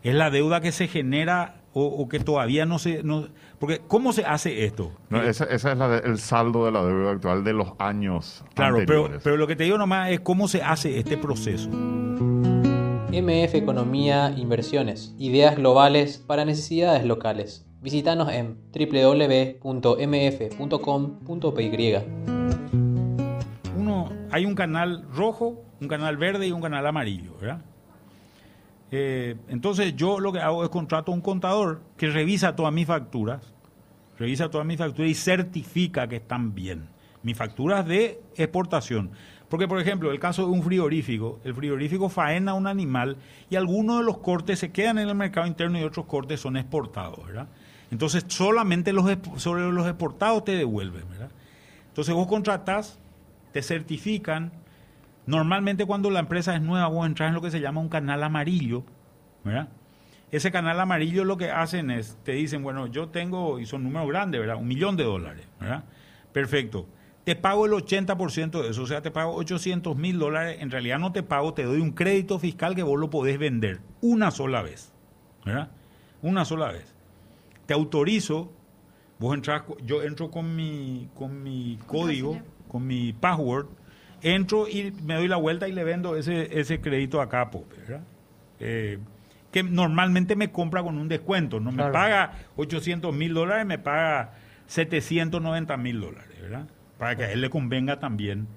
Es 0.03 0.15
la 0.15 0.31
deuda 0.31 0.61
que 0.61 0.73
se 0.73 0.89
genera 0.89 1.58
o, 1.81 2.09
que 2.09 2.21
todavía 2.21 2.67
no 2.67 2.79
se... 2.79 3.03
No, 3.03 3.29
porque 3.59 3.81
¿cómo 3.87 4.13
se 4.13 4.25
hace 4.25 4.65
esto? 4.65 4.93
No, 5.11 5.23
esa, 5.23 5.45
es 5.45 5.65
el 5.65 6.19
saldo 6.19 6.65
de 6.65 6.73
la 6.73 6.85
deuda 6.85 7.13
actual 7.13 7.45
de 7.45 7.53
los 7.53 7.73
años 7.79 8.45
Claro, 8.55 8.79
pero, 8.87 9.11
pero 9.23 9.37
lo 9.37 9.47
que 9.47 9.57
te 9.57 9.65
digo 9.65 9.79
nomás 9.79 10.11
es 10.11 10.21
cómo 10.21 10.49
se 10.49 10.63
hace 10.63 10.99
este 10.99 11.17
proceso. 11.17 11.69
MF 11.69 13.55
Economía 13.55 14.35
Inversiones. 14.37 15.15
Ideas 15.19 15.57
globales 15.57 16.19
para 16.19 16.45
necesidades 16.45 17.05
locales. 17.05 17.67
Visítanos 17.81 18.29
en 18.31 18.59
www.mf.com.py. 18.73 19.65
Uno, 23.77 24.13
hay 24.31 24.45
un 24.45 24.55
canal 24.55 25.07
rojo, 25.15 25.65
un 25.81 25.89
canal 25.89 26.17
verde 26.17 26.49
y 26.49 26.53
un 26.53 26.61
canal 26.61 26.87
amarillo, 26.87 27.37
¿verdad? 27.41 27.63
Eh, 28.91 29.37
entonces 29.49 29.95
yo 29.97 30.19
lo 30.19 30.33
que 30.33 30.41
hago 30.41 30.65
es 30.65 30.71
contrato 30.71 31.13
a 31.13 31.15
un 31.15 31.21
contador 31.21 31.83
que 31.97 32.09
revisa 32.09 32.57
todas 32.57 32.73
mis 32.73 32.87
facturas, 32.87 33.53
revisa 34.19 34.51
todas 34.51 34.67
mis 34.67 34.79
facturas 34.79 35.11
y 35.11 35.15
certifica 35.15 36.09
que 36.09 36.17
están 36.17 36.55
bien. 36.55 36.89
Mis 37.23 37.37
facturas 37.37 37.87
de 37.87 38.21
exportación. 38.37 39.11
Porque, 39.49 39.67
por 39.67 39.81
ejemplo, 39.81 40.13
el 40.13 40.21
caso 40.21 40.43
de 40.45 40.53
un 40.53 40.63
frigorífico, 40.63 41.41
el 41.43 41.55
frigorífico 41.55 42.09
faena 42.09 42.55
un 42.55 42.67
animal 42.67 43.17
y 43.49 43.57
algunos 43.57 43.99
de 43.99 44.05
los 44.05 44.19
cortes 44.19 44.59
se 44.59 44.71
quedan 44.73 44.99
en 44.99 45.09
el 45.09 45.15
mercado 45.15 45.47
interno 45.47 45.79
y 45.79 45.85
otros 45.85 46.07
cortes 46.07 46.41
son 46.41 46.57
exportados, 46.57 47.27
¿verdad? 47.27 47.49
Entonces, 47.91 48.25
solamente 48.29 48.93
los, 48.93 49.07
sobre 49.37 49.73
los 49.73 49.87
exportados 49.87 50.45
te 50.45 50.53
devuelven, 50.53 51.09
¿verdad? 51.09 51.31
Entonces, 51.89 52.15
vos 52.15 52.27
contratás, 52.27 52.99
te 53.53 53.63
certifican. 53.63 54.53
Normalmente, 55.29 55.85
cuando 55.85 56.11
la 56.11 56.21
empresa 56.21 56.55
es 56.55 56.63
nueva, 56.63 56.89
vos 56.89 57.07
entras 57.07 57.29
en 57.29 57.35
lo 57.35 57.43
que 57.43 57.51
se 57.51 57.61
llama 57.61 57.81
un 57.81 57.89
canal 57.89 58.23
amarillo, 58.23 58.83
¿verdad? 59.45 59.69
Ese 60.31 60.51
canal 60.51 60.81
amarillo 60.81 61.25
lo 61.25 61.37
que 61.37 61.51
hacen 61.51 61.91
es, 61.91 62.19
te 62.25 62.33
dicen, 62.33 62.63
bueno, 62.63 62.87
yo 62.87 63.09
tengo, 63.09 63.61
y 63.61 63.67
son 63.67 63.85
números 63.85 64.09
grandes, 64.09 64.41
¿verdad? 64.41 64.57
Un 64.57 64.67
millón 64.67 64.97
de 64.97 65.05
dólares, 65.05 65.47
¿verdad? 65.61 65.85
Perfecto 66.33 66.87
te 67.29 67.37
pago 67.37 67.67
el 67.67 67.73
80% 67.73 68.63
de 68.63 68.71
eso, 68.71 68.85
o 68.85 68.87
sea, 68.87 69.03
te 69.03 69.11
pago 69.11 69.35
800 69.35 69.95
mil 69.99 70.19
dólares, 70.19 70.63
en 70.63 70.71
realidad 70.71 70.99
no 70.99 71.13
te 71.13 71.23
pago, 71.23 71.53
te 71.53 71.63
doy 71.65 71.79
un 71.79 71.91
crédito 71.91 72.39
fiscal 72.39 72.75
que 72.75 72.83
vos 72.83 72.99
lo 72.99 73.11
podés 73.11 73.39
vender 73.39 73.81
una 74.01 74.31
sola 74.31 74.63
vez, 74.63 74.95
¿verdad? 75.45 75.69
Una 76.23 76.47
sola 76.47 76.73
vez. 76.73 76.95
Te 77.67 77.75
autorizo, 77.75 78.51
vos 79.19 79.35
entras, 79.35 79.65
yo 79.85 80.03
entro 80.03 80.31
con 80.31 80.57
mi, 80.57 81.11
con 81.15 81.43
mi 81.43 81.79
código, 81.87 82.41
con 82.67 82.87
mi 82.87 83.13
password, 83.13 83.67
entro 84.23 84.69
y 84.69 84.93
me 85.05 85.15
doy 85.15 85.29
la 85.29 85.37
vuelta 85.37 85.69
y 85.69 85.73
le 85.73 85.85
vendo 85.85 86.17
ese, 86.17 86.59
ese 86.59 86.81
crédito 86.81 87.21
a 87.21 87.29
Capo, 87.29 87.67
¿verdad? 87.77 88.03
Eh, 88.61 88.99
que 89.53 89.63
normalmente 89.63 90.37
me 90.37 90.51
compra 90.51 90.83
con 90.83 90.99
un 90.99 91.09
descuento, 91.09 91.59
no 91.61 91.73
me 91.73 91.91
paga 91.91 92.33
800 92.57 93.15
mil 93.15 93.33
dólares, 93.33 93.65
me 93.65 93.79
paga 93.79 94.35
790 94.67 95.77
mil 95.79 96.01
dólares, 96.01 96.41
¿verdad? 96.41 96.67
para 96.99 97.17
que 97.17 97.25
a 97.25 97.33
él 97.33 97.41
le 97.41 97.49
convenga 97.49 97.99
también. 97.99 98.49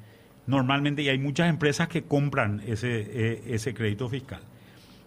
Normalmente, 0.47 1.03
y 1.03 1.09
hay 1.09 1.19
muchas 1.19 1.47
empresas 1.49 1.87
que 1.87 2.03
compran 2.03 2.61
ese, 2.65 3.01
eh, 3.01 3.43
ese 3.47 3.73
crédito 3.73 4.09
fiscal. 4.09 4.41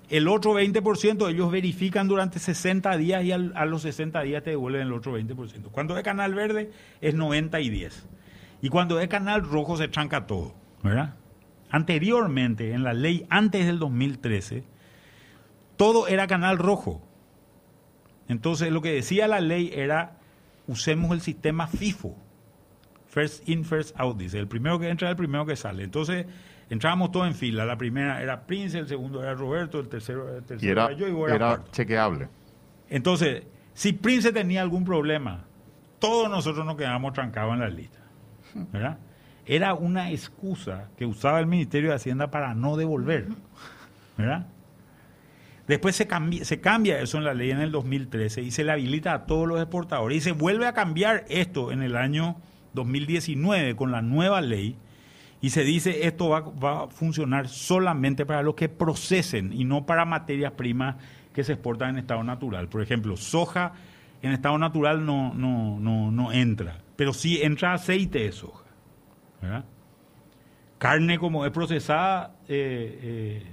El 0.08 0.28
otro 0.28 0.54
20% 0.54 1.28
ellos 1.28 1.50
verifican 1.50 2.06
durante 2.06 2.38
60 2.38 2.96
días 2.96 3.24
y 3.24 3.32
a 3.32 3.38
los 3.38 3.82
60 3.82 4.22
días 4.22 4.44
te 4.44 4.50
devuelven 4.50 4.82
el 4.82 4.92
otro 4.92 5.18
20%. 5.18 5.70
Cuando 5.72 5.96
es 5.96 6.04
canal 6.04 6.34
verde 6.34 6.70
es 7.00 7.14
90 7.14 7.60
y 7.60 7.70
10. 7.70 8.06
Y 8.64 8.70
cuando 8.70 8.98
es 8.98 9.08
canal 9.08 9.42
rojo 9.42 9.76
se 9.76 9.88
tranca 9.88 10.26
todo, 10.26 10.54
¿verdad? 10.82 11.16
Anteriormente, 11.68 12.72
en 12.72 12.82
la 12.82 12.94
ley 12.94 13.26
antes 13.28 13.66
del 13.66 13.78
2013, 13.78 14.64
todo 15.76 16.08
era 16.08 16.26
canal 16.26 16.56
rojo. 16.56 17.06
Entonces 18.26 18.72
lo 18.72 18.80
que 18.80 18.90
decía 18.90 19.28
la 19.28 19.42
ley 19.42 19.70
era 19.74 20.16
usemos 20.66 21.12
el 21.12 21.20
sistema 21.20 21.66
FIFO. 21.66 22.16
First 23.08 23.46
in, 23.50 23.66
first 23.66 23.94
out, 24.00 24.16
dice. 24.16 24.38
El 24.38 24.48
primero 24.48 24.78
que 24.78 24.88
entra 24.88 25.08
es 25.08 25.10
el 25.10 25.18
primero 25.18 25.44
que 25.44 25.56
sale. 25.56 25.84
Entonces, 25.84 26.24
entrábamos 26.70 27.12
todos 27.12 27.26
en 27.26 27.34
fila. 27.34 27.66
La 27.66 27.76
primera 27.76 28.22
era 28.22 28.46
Prince, 28.46 28.78
el 28.78 28.88
segundo 28.88 29.22
era 29.22 29.34
Roberto, 29.34 29.78
el 29.78 29.88
tercero, 29.90 30.38
el 30.38 30.42
tercero 30.42 30.72
era, 30.72 30.92
yo 30.92 31.06
y 31.06 31.12
vos 31.12 31.30
era, 31.30 31.62
chequeable. 31.70 32.30
Entonces, 32.88 33.42
si 33.74 33.92
Prince 33.92 34.32
tenía 34.32 34.62
algún 34.62 34.86
problema, 34.86 35.44
todos 35.98 36.30
nosotros 36.30 36.64
nos 36.64 36.76
quedábamos 36.76 37.12
trancados 37.12 37.52
en 37.52 37.60
la 37.60 37.68
lista. 37.68 38.03
¿Verdad? 38.54 38.98
Era 39.46 39.74
una 39.74 40.10
excusa 40.10 40.88
que 40.96 41.06
usaba 41.06 41.40
el 41.40 41.46
Ministerio 41.46 41.90
de 41.90 41.96
Hacienda 41.96 42.30
para 42.30 42.54
no 42.54 42.76
devolver. 42.76 43.28
¿Verdad? 44.16 44.46
Después 45.66 45.96
se 45.96 46.06
cambia, 46.06 46.44
se 46.44 46.60
cambia 46.60 47.00
eso 47.00 47.18
en 47.18 47.24
la 47.24 47.34
ley 47.34 47.50
en 47.50 47.60
el 47.60 47.72
2013 47.72 48.42
y 48.42 48.50
se 48.50 48.64
le 48.64 48.72
habilita 48.72 49.14
a 49.14 49.26
todos 49.26 49.48
los 49.48 49.60
exportadores. 49.60 50.18
Y 50.18 50.20
se 50.20 50.32
vuelve 50.32 50.66
a 50.66 50.74
cambiar 50.74 51.24
esto 51.28 51.72
en 51.72 51.82
el 51.82 51.96
año 51.96 52.36
2019 52.74 53.74
con 53.76 53.90
la 53.90 54.02
nueva 54.02 54.40
ley 54.40 54.76
y 55.44 55.50
se 55.50 55.62
dice 55.62 56.06
esto 56.06 56.30
va, 56.30 56.84
a 56.84 56.88
funcionar 56.88 57.48
solamente 57.48 58.24
para 58.24 58.42
los 58.42 58.54
que 58.54 58.70
procesen 58.70 59.52
y 59.52 59.64
no 59.64 59.84
para 59.84 60.06
materias 60.06 60.52
primas 60.52 60.96
que 61.34 61.44
se 61.44 61.52
exportan 61.52 61.90
en 61.90 61.98
estado 61.98 62.22
natural. 62.24 62.68
Por 62.68 62.80
ejemplo, 62.80 63.16
soja 63.16 63.72
en 64.24 64.32
estado 64.32 64.56
natural 64.58 65.04
no, 65.04 65.34
no, 65.34 65.78
no, 65.78 66.10
no 66.10 66.32
entra, 66.32 66.78
pero 66.96 67.12
sí 67.12 67.40
entra 67.42 67.74
aceite 67.74 68.20
de 68.20 68.32
soja. 68.32 68.64
Carne 70.78 71.18
como 71.18 71.44
es 71.44 71.52
procesada 71.52 72.34
eh, 72.48 72.98
eh, 73.02 73.46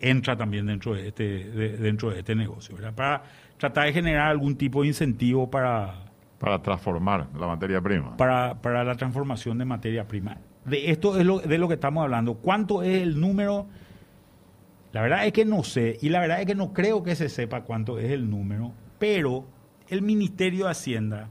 entra 0.00 0.36
también 0.36 0.66
dentro 0.66 0.94
de 0.94 1.08
este, 1.08 1.50
dentro 1.50 2.10
de 2.10 2.20
este 2.20 2.34
negocio, 2.34 2.76
para 2.96 3.22
tratar 3.58 3.86
de 3.86 3.92
generar 3.92 4.28
algún 4.28 4.56
tipo 4.56 4.80
de 4.80 4.88
incentivo 4.88 5.50
para, 5.50 5.94
para 6.38 6.62
transformar 6.62 7.28
la 7.38 7.46
materia 7.46 7.80
prima. 7.82 8.16
Para, 8.16 8.54
para 8.54 8.82
la 8.82 8.94
transformación 8.94 9.58
de 9.58 9.66
materia 9.66 10.08
prima. 10.08 10.38
De 10.64 10.90
esto 10.90 11.18
es 11.18 11.26
lo, 11.26 11.40
de 11.40 11.58
lo 11.58 11.68
que 11.68 11.74
estamos 11.74 12.02
hablando. 12.02 12.34
¿Cuánto 12.36 12.82
es 12.82 13.02
el 13.02 13.20
número? 13.20 13.66
La 14.92 15.02
verdad 15.02 15.26
es 15.26 15.32
que 15.34 15.44
no 15.44 15.62
sé, 15.62 15.98
y 16.00 16.08
la 16.08 16.20
verdad 16.20 16.40
es 16.40 16.46
que 16.46 16.54
no 16.54 16.72
creo 16.72 17.02
que 17.02 17.14
se 17.14 17.28
sepa 17.28 17.62
cuánto 17.62 17.98
es 17.98 18.10
el 18.10 18.28
número, 18.30 18.72
pero 18.98 19.44
el 19.90 20.02
Ministerio 20.02 20.66
de 20.66 20.70
Hacienda 20.70 21.28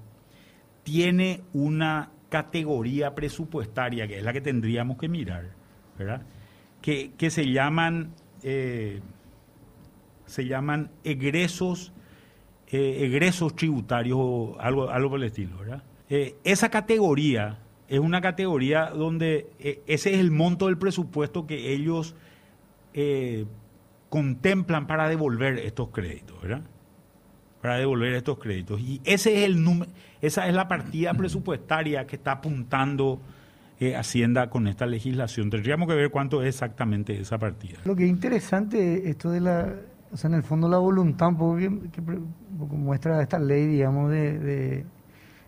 tiene 0.84 1.42
una 1.54 2.12
categoría 2.30 3.16
presupuestaria, 3.16 4.08
que 4.08 4.18
es 4.18 4.24
la 4.24 4.34
que 4.34 4.42
tendríamos 4.42 4.98
que 4.98 5.08
mirar, 5.08 5.50
¿verdad? 5.98 6.22
Que, 6.82 7.12
que 7.18 7.30
se 7.30 7.52
llaman, 7.52 8.14
eh, 8.44 9.02
se 10.26 10.46
llaman 10.46 10.92
egresos 11.04 11.94
eh, 12.72 13.06
egresos 13.06 13.56
tributarios, 13.56 14.20
algo, 14.60 14.90
algo 14.90 15.10
por 15.10 15.20
el 15.20 15.26
estilo, 15.26 15.58
¿verdad? 15.58 15.84
Eh, 16.10 16.36
esa 16.44 16.70
categoría 16.70 17.60
es 17.88 18.00
una 18.00 18.22
categoría 18.22 18.92
donde 18.92 19.48
ese 19.60 20.14
es 20.14 20.20
el 20.20 20.30
monto 20.30 20.68
del 20.68 20.78
presupuesto 20.78 21.48
que 21.48 21.74
ellos 21.74 22.16
contemplan 24.10 24.86
para 24.86 25.08
devolver 25.10 25.58
estos 25.60 25.90
créditos, 25.90 26.40
¿verdad? 26.42 26.62
Para 27.62 27.78
devolver 27.78 28.14
estos 28.14 28.40
créditos. 28.40 28.80
Y 28.80 29.02
ese 29.04 29.40
es 29.40 29.46
el 29.46 29.64
número, 29.64 29.92
esa 30.22 30.48
es 30.48 30.54
la 30.54 30.68
partida 30.68 31.14
presupuestaria 31.14 32.08
que 32.08 32.16
está 32.16 32.34
apuntando 32.34 33.20
Hacienda 33.96 34.50
con 34.50 34.68
esta 34.68 34.86
legislación. 34.86 35.50
Tendríamos 35.50 35.88
que 35.88 35.96
ver 35.96 36.12
cuánto 36.12 36.42
es 36.42 36.50
exactamente 36.50 37.18
esa 37.18 37.38
partida. 37.38 37.80
Lo 37.86 37.96
que 37.96 38.04
es 38.04 38.10
interesante, 38.10 39.10
esto 39.10 39.32
de 39.32 39.40
la, 39.40 39.74
o 40.12 40.18
sea, 40.18 40.30
en 40.30 40.34
el 40.34 40.44
fondo 40.44 40.68
la 40.68 40.80
voluntad 40.80 41.30
un 41.30 41.38
poco 41.38 41.56
que, 41.56 42.02
muestra 42.76 43.22
esta 43.22 43.40
ley, 43.40 43.68
digamos, 43.68 44.12
de, 44.12 44.84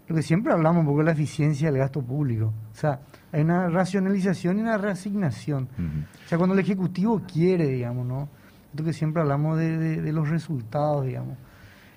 lo 0.08 0.16
que 0.16 0.22
siempre 0.22 0.54
hablamos 0.54 0.80
un 0.80 0.86
poco 0.86 1.00
de 1.00 1.06
la 1.06 1.12
eficiencia 1.12 1.70
del 1.70 1.80
gasto 1.80 2.02
público. 2.02 2.54
O 2.72 2.76
sea, 2.76 3.02
hay 3.34 3.42
una 3.42 3.68
racionalización 3.68 4.60
y 4.60 4.62
una 4.62 4.78
reasignación. 4.78 5.68
O 6.26 6.30
sea, 6.30 6.38
cuando 6.38 6.54
el 6.54 6.62
Ejecutivo 6.62 7.22
quiere, 7.30 7.68
digamos, 7.68 8.08
¿no? 8.08 8.30
Esto 8.72 8.86
que 8.86 8.94
siempre 8.94 9.22
hablamos 9.22 9.58
de, 9.58 9.78
de, 9.78 10.02
de 10.02 10.14
los 10.14 10.30
resultados, 10.30 11.06
digamos 11.06 11.38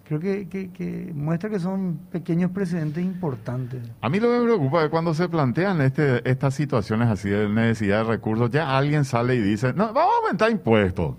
creo 0.05 0.21
que, 0.21 0.47
que, 0.49 1.13
muestra 1.15 1.51
que 1.51 1.59
son 1.59 1.99
pequeños 2.13 2.51
precedentes 2.51 3.03
importantes. 3.03 3.81
A 4.01 4.09
mí 4.09 4.21
lo 4.21 4.29
que 4.31 4.39
me 4.39 4.45
preocupa 4.45 4.85
es 4.85 4.91
cuando 4.91 5.15
se 5.15 5.29
plantean 5.29 5.81
este, 5.81 6.29
estas 6.29 6.55
situaciones 6.55 7.09
así 7.09 7.31
de 7.31 7.49
necesidad 7.49 7.99
de 7.99 8.05
recursos, 8.05 8.51
ya 8.51 8.77
alguien 8.77 9.05
sale 9.05 9.35
y 9.35 9.41
dice, 9.41 9.73
no, 9.73 9.93
vamos 9.93 10.15
a 10.15 10.25
aumentar 10.25 10.51
impuestos. 10.51 11.17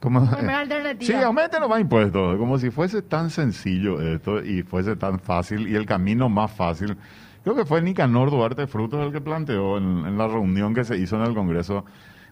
Como, 0.00 0.20
alternativa. 0.20 1.00
Sí, 1.00 1.12
aumenten 1.12 1.60
los 1.60 1.68
más 1.68 1.80
impuestos, 1.80 2.38
como 2.38 2.58
si 2.58 2.70
fuese 2.70 3.02
tan 3.02 3.30
sencillo 3.30 4.00
esto 4.00 4.44
y 4.44 4.62
fuese 4.62 4.94
tan 4.94 5.18
fácil 5.18 5.66
y 5.66 5.74
el 5.74 5.86
camino 5.86 6.28
más 6.28 6.52
fácil. 6.52 6.96
Creo 7.42 7.56
que 7.56 7.64
fue 7.64 7.82
Nicanor 7.82 8.30
Duarte 8.30 8.66
Frutos 8.68 9.04
el 9.04 9.12
que 9.12 9.20
planteó 9.20 9.78
en, 9.78 10.06
en 10.06 10.18
la 10.18 10.28
reunión 10.28 10.72
que 10.72 10.84
se 10.84 10.96
hizo 10.96 11.16
en 11.16 11.22
el 11.22 11.34
Congreso 11.34 11.84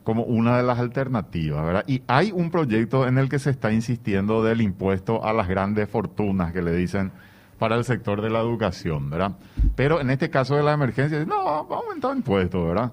como 0.07 0.23
una 0.23 0.57
de 0.57 0.63
las 0.63 0.79
alternativas, 0.79 1.67
¿verdad? 1.67 1.85
Y 1.89 2.01
hay 2.07 2.31
un 2.31 2.53
proyecto 2.53 3.09
en 3.09 3.19
el 3.19 3.29
que 3.29 3.41
se 3.41 3.51
está 3.51 3.73
insistiendo 3.73 4.41
del 4.45 4.61
impuesto 4.61 5.25
a 5.25 5.33
las 5.33 5.49
grandes 5.49 5.91
fortunas 5.91 6.53
que 6.53 6.63
le 6.63 6.73
dicen 6.77 7.11
para 7.59 7.75
el 7.75 7.83
sector 7.83 8.23
de 8.23 8.31
la 8.31 8.39
educación, 8.39 9.11
¿verdad? 9.11 9.33
Pero 9.75 10.01
en 10.01 10.11
este 10.11 10.31
caso 10.31 10.55
de 10.55 10.63
la 10.63 10.75
emergencia, 10.75 11.25
no, 11.25 11.43
vamos 11.45 11.73
a 11.73 11.87
aumentar 11.89 12.17
impuestos, 12.17 12.69
¿verdad? 12.69 12.93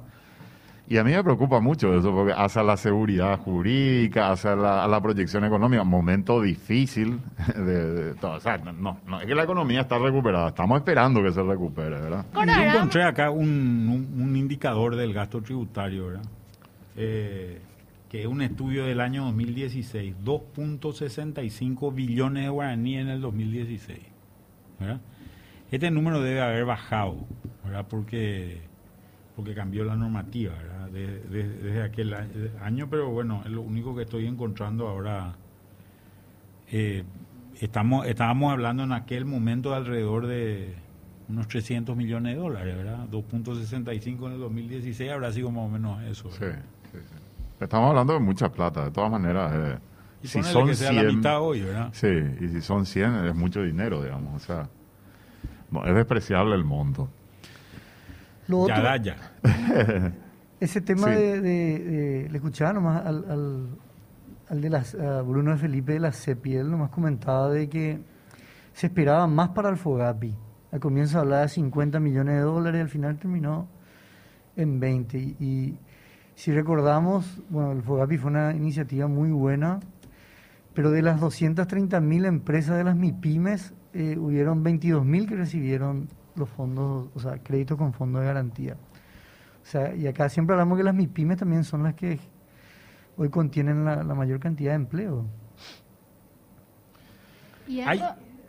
Y 0.88 0.98
a 0.98 1.04
mí 1.04 1.12
me 1.12 1.24
preocupa 1.24 1.60
mucho 1.60 1.94
eso, 1.94 2.12
porque 2.12 2.34
hace 2.36 2.64
la 2.64 2.78
seguridad 2.78 3.38
jurídica, 3.38 4.32
hace 4.32 4.56
la, 4.56 4.88
la 4.88 5.00
proyección 5.00 5.46
económica, 5.46 5.84
momento 5.84 6.42
difícil 6.42 7.20
de, 7.56 8.16
todo. 8.16 8.38
O 8.38 8.40
sea, 8.40 8.58
no, 8.58 8.98
no, 9.06 9.22
es 9.22 9.28
que 9.28 9.36
la 9.36 9.44
economía 9.44 9.82
está 9.82 10.00
recuperada, 10.00 10.48
estamos 10.48 10.80
esperando 10.80 11.22
que 11.22 11.32
se 11.32 11.44
recupere, 11.44 12.02
¿verdad? 12.02 12.26
Yo 12.34 12.42
encontré 12.42 13.04
acá 13.04 13.30
un, 13.30 14.10
un 14.18 14.36
indicador 14.36 14.96
del 14.96 15.14
gasto 15.14 15.44
tributario, 15.44 16.08
¿verdad? 16.08 16.24
Eh, 16.96 17.60
que 18.10 18.22
es 18.22 18.28
un 18.28 18.42
estudio 18.42 18.86
del 18.86 19.02
año 19.02 19.26
2016, 19.26 20.16
2.65 20.24 21.94
billones 21.96 22.44
de 22.44 22.50
guaraníes 22.50 23.02
en 23.02 23.08
el 23.10 23.22
2016. 23.22 24.00
Este 25.72 25.90
número 25.90 26.22
debe 26.22 26.42
haber 26.42 26.66
bajado, 26.66 27.26
¿verdad? 27.64 27.88
Porque, 27.90 28.62
porque 29.36 29.56
cambió 29.56 29.84
la 29.84 29.96
normativa 29.96 30.54
¿verdad? 30.54 30.90
desde 30.92 31.82
aquel 31.82 32.14
año, 32.62 32.88
pero 32.88 33.10
bueno, 33.10 33.42
es 33.46 33.52
lo 33.52 33.62
único 33.62 33.96
que 33.96 34.04
estoy 34.04 34.28
encontrando 34.28 34.88
ahora. 34.88 35.36
Eh, 36.72 37.04
estamos, 37.60 38.06
estábamos 38.06 38.52
hablando 38.52 38.84
en 38.84 38.92
aquel 38.92 39.26
momento 39.26 39.72
de 39.72 39.76
alrededor 39.78 40.28
de 40.28 40.76
unos 41.30 41.48
300 41.48 41.96
millones 41.98 42.36
de 42.36 42.40
dólares, 42.40 42.76
¿verdad? 42.76 43.08
2.65 43.10 44.28
en 44.28 44.34
el 44.34 44.40
2016 44.40 45.12
habrá 45.12 45.32
sido 45.32 45.50
más 45.50 45.66
o 45.66 45.70
menos 45.70 46.04
eso. 46.04 46.30
Sí. 46.32 46.46
Estamos 47.64 47.90
hablando 47.90 48.14
de 48.14 48.20
mucha 48.20 48.50
plata, 48.52 48.86
de 48.86 48.92
todas 48.92 49.12
maneras. 49.12 49.52
Eh, 49.56 49.80
si 50.24 50.44
son 50.44 50.68
que 50.68 50.76
sea 50.76 50.92
100, 50.92 51.06
la 51.06 51.14
mitad 51.14 51.42
hoy, 51.42 51.62
¿verdad? 51.62 51.90
Sí, 51.94 52.08
y 52.08 52.48
si 52.50 52.62
son 52.62 52.86
100 52.86 53.26
es 53.26 53.36
mucho 53.36 53.62
dinero, 53.62 54.04
digamos. 54.04 54.36
O 54.36 54.46
sea, 54.46 54.70
no, 55.72 55.86
es 55.86 55.96
despreciable 55.96 56.56
el 56.56 56.64
monto. 56.64 57.10
Lo 58.48 58.60
otro, 58.60 58.76
ya, 58.76 58.98
ya. 58.98 59.16
ese 60.60 60.82
tema 60.82 61.08
sí. 61.08 61.14
de, 61.14 61.42
de, 61.42 61.80
de, 61.80 62.30
Le 62.30 62.38
escuchaba 62.38 62.74
nomás 62.74 63.06
al, 63.06 63.26
al, 63.30 63.68
al 64.50 64.62
de 64.62 64.70
las, 64.70 64.96
Bruno 65.26 65.52
de 65.52 65.58
Felipe 65.58 65.94
de 65.94 66.00
la 66.00 66.12
CEPI, 66.12 66.56
él 66.56 66.72
nomás 66.72 66.90
comentaba 66.90 67.50
de 67.50 67.70
que 67.70 68.00
se 68.74 68.88
esperaba 68.88 69.28
más 69.28 69.50
para 69.50 69.70
el 69.70 69.78
Fogapi. 69.78 70.36
Al 70.72 70.80
comienzo 70.80 71.20
hablaba 71.20 71.44
de 71.44 71.50
50 71.50 72.00
millones 72.00 72.36
de 72.36 72.42
dólares, 72.42 72.82
al 72.82 72.90
final 72.90 73.18
terminó 73.18 73.68
en 74.56 74.80
20. 74.80 75.18
Y, 75.18 75.36
y 75.40 75.78
si 76.36 76.52
recordamos, 76.52 77.42
bueno, 77.50 77.72
el 77.72 77.82
FOGAPI 77.82 78.18
fue 78.18 78.32
una 78.32 78.54
iniciativa 78.54 79.08
muy 79.08 79.30
buena, 79.30 79.80
pero 80.74 80.92
de 80.92 81.02
las 81.02 81.20
230 81.20 82.00
mil 82.00 82.26
empresas 82.26 82.78
de 82.78 82.84
las 82.84 82.96
MIPIMES, 82.96 83.74
eh, 83.94 84.18
hubieron 84.18 84.64
22 84.64 85.06
mil 85.06 85.28
que 85.28 85.36
recibieron 85.36 86.10
los 86.36 86.50
fondos, 86.50 87.10
o 87.14 87.20
sea, 87.20 87.38
créditos 87.38 87.78
con 87.78 87.94
fondo 87.94 88.20
de 88.20 88.26
garantía. 88.26 88.76
O 89.62 89.66
sea, 89.66 89.96
y 89.96 90.08
acá 90.08 90.30
siempre 90.30 90.56
hablamos 90.56 90.78
que 90.78 90.84
las 90.84 90.96
MIPIMES 90.96 91.38
también 91.38 91.64
son 91.64 91.84
las 91.84 91.94
que 91.94 92.20
hoy 93.18 93.30
contienen 93.30 93.86
la, 93.86 94.04
la 94.04 94.16
mayor 94.16 94.40
cantidad 94.40 94.72
de 94.72 94.78
empleo. 94.78 95.26
¿Y 97.68 97.80
hay, 97.80 98.02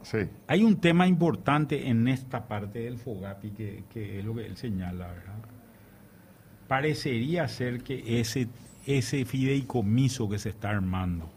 sí. 0.02 0.18
hay 0.46 0.64
un 0.64 0.80
tema 0.80 1.06
importante 1.06 1.88
en 1.88 2.08
esta 2.08 2.48
parte 2.48 2.80
del 2.80 2.98
FOGAPI 2.98 3.50
que, 3.50 3.84
que 3.92 4.18
es 4.18 4.24
lo 4.24 4.34
que 4.34 4.46
él 4.46 4.56
señala, 4.56 5.08
¿verdad? 5.08 5.53
Parecería 6.68 7.46
ser 7.48 7.82
que 7.82 8.20
ese, 8.20 8.48
ese 8.86 9.24
fideicomiso 9.24 10.28
que 10.28 10.38
se 10.38 10.50
está 10.50 10.70
armando 10.70 11.30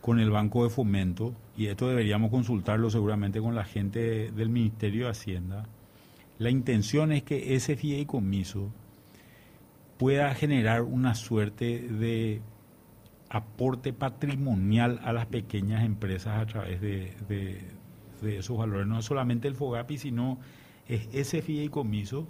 con 0.00 0.20
el 0.20 0.30
Banco 0.30 0.64
de 0.64 0.70
Fomento, 0.70 1.34
y 1.56 1.66
esto 1.66 1.88
deberíamos 1.88 2.30
consultarlo 2.30 2.88
seguramente 2.90 3.40
con 3.40 3.54
la 3.54 3.64
gente 3.64 4.30
del 4.30 4.48
Ministerio 4.48 5.04
de 5.04 5.10
Hacienda, 5.10 5.66
la 6.38 6.50
intención 6.50 7.12
es 7.12 7.24
que 7.24 7.56
ese 7.56 7.76
fideicomiso 7.76 8.70
pueda 9.98 10.32
generar 10.34 10.82
una 10.82 11.14
suerte 11.14 11.80
de 11.80 12.40
aporte 13.28 13.92
patrimonial 13.92 15.00
a 15.04 15.12
las 15.12 15.26
pequeñas 15.26 15.84
empresas 15.84 16.40
a 16.40 16.46
través 16.46 16.80
de, 16.80 17.12
de, 17.28 17.60
de 18.22 18.38
esos 18.38 18.56
valores. 18.56 18.86
No 18.86 19.00
es 19.00 19.04
solamente 19.04 19.48
el 19.48 19.56
FOGAPI, 19.56 19.98
sino 19.98 20.38
es 20.86 21.08
ese 21.12 21.42
fideicomiso 21.42 22.28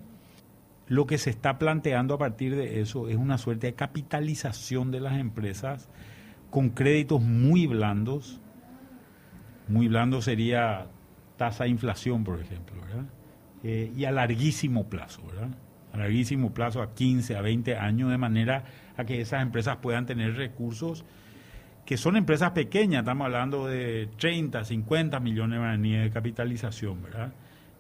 lo 0.89 1.07
que 1.07 1.19
se 1.19 1.31
está 1.31 1.59
planteando 1.59 2.15
a 2.15 2.19
partir 2.19 2.57
de 2.57 2.81
eso 2.81 3.09
es 3.09 3.17
una 3.17 3.39
suerte 3.39 3.69
de 3.69 3.75
capitalización 3.75 4.91
de 4.91 5.01
las 5.01 5.19
empresas 5.19 5.89
con 6.51 6.71
créditos 6.71 7.21
muy 7.21 7.67
blandos. 7.67 8.41
Muy 9.69 9.89
blando 9.89 10.23
sería 10.23 10.87
tasa 11.37 11.65
de 11.65 11.71
inflación, 11.71 12.25
por 12.25 12.41
ejemplo, 12.41 12.81
¿verdad? 12.81 13.05
Eh, 13.63 13.93
y 13.95 14.07
a 14.07 14.11
larguísimo 14.11 14.89
plazo, 14.89 15.23
¿verdad? 15.27 15.51
A 15.93 15.99
larguísimo 15.99 16.55
plazo, 16.55 16.81
a 16.81 16.95
15, 16.95 17.37
a 17.37 17.43
20 17.43 17.77
años, 17.77 18.11
de 18.11 18.19
manera 18.19 18.65
a 18.97 19.05
que 19.05 19.21
esas 19.21 19.43
empresas 19.43 19.77
puedan 19.77 20.07
tener 20.07 20.37
recursos 20.37 21.05
que 21.89 21.97
son 21.97 22.17
empresas 22.17 22.51
pequeñas, 22.51 23.01
estamos 23.01 23.25
hablando 23.25 23.67
de 23.67 24.11
30, 24.19 24.63
50 24.63 25.21
millones 25.21 25.81
de 25.81 25.99
de 26.01 26.11
capitalización, 26.11 27.03
¿verdad? 27.03 27.33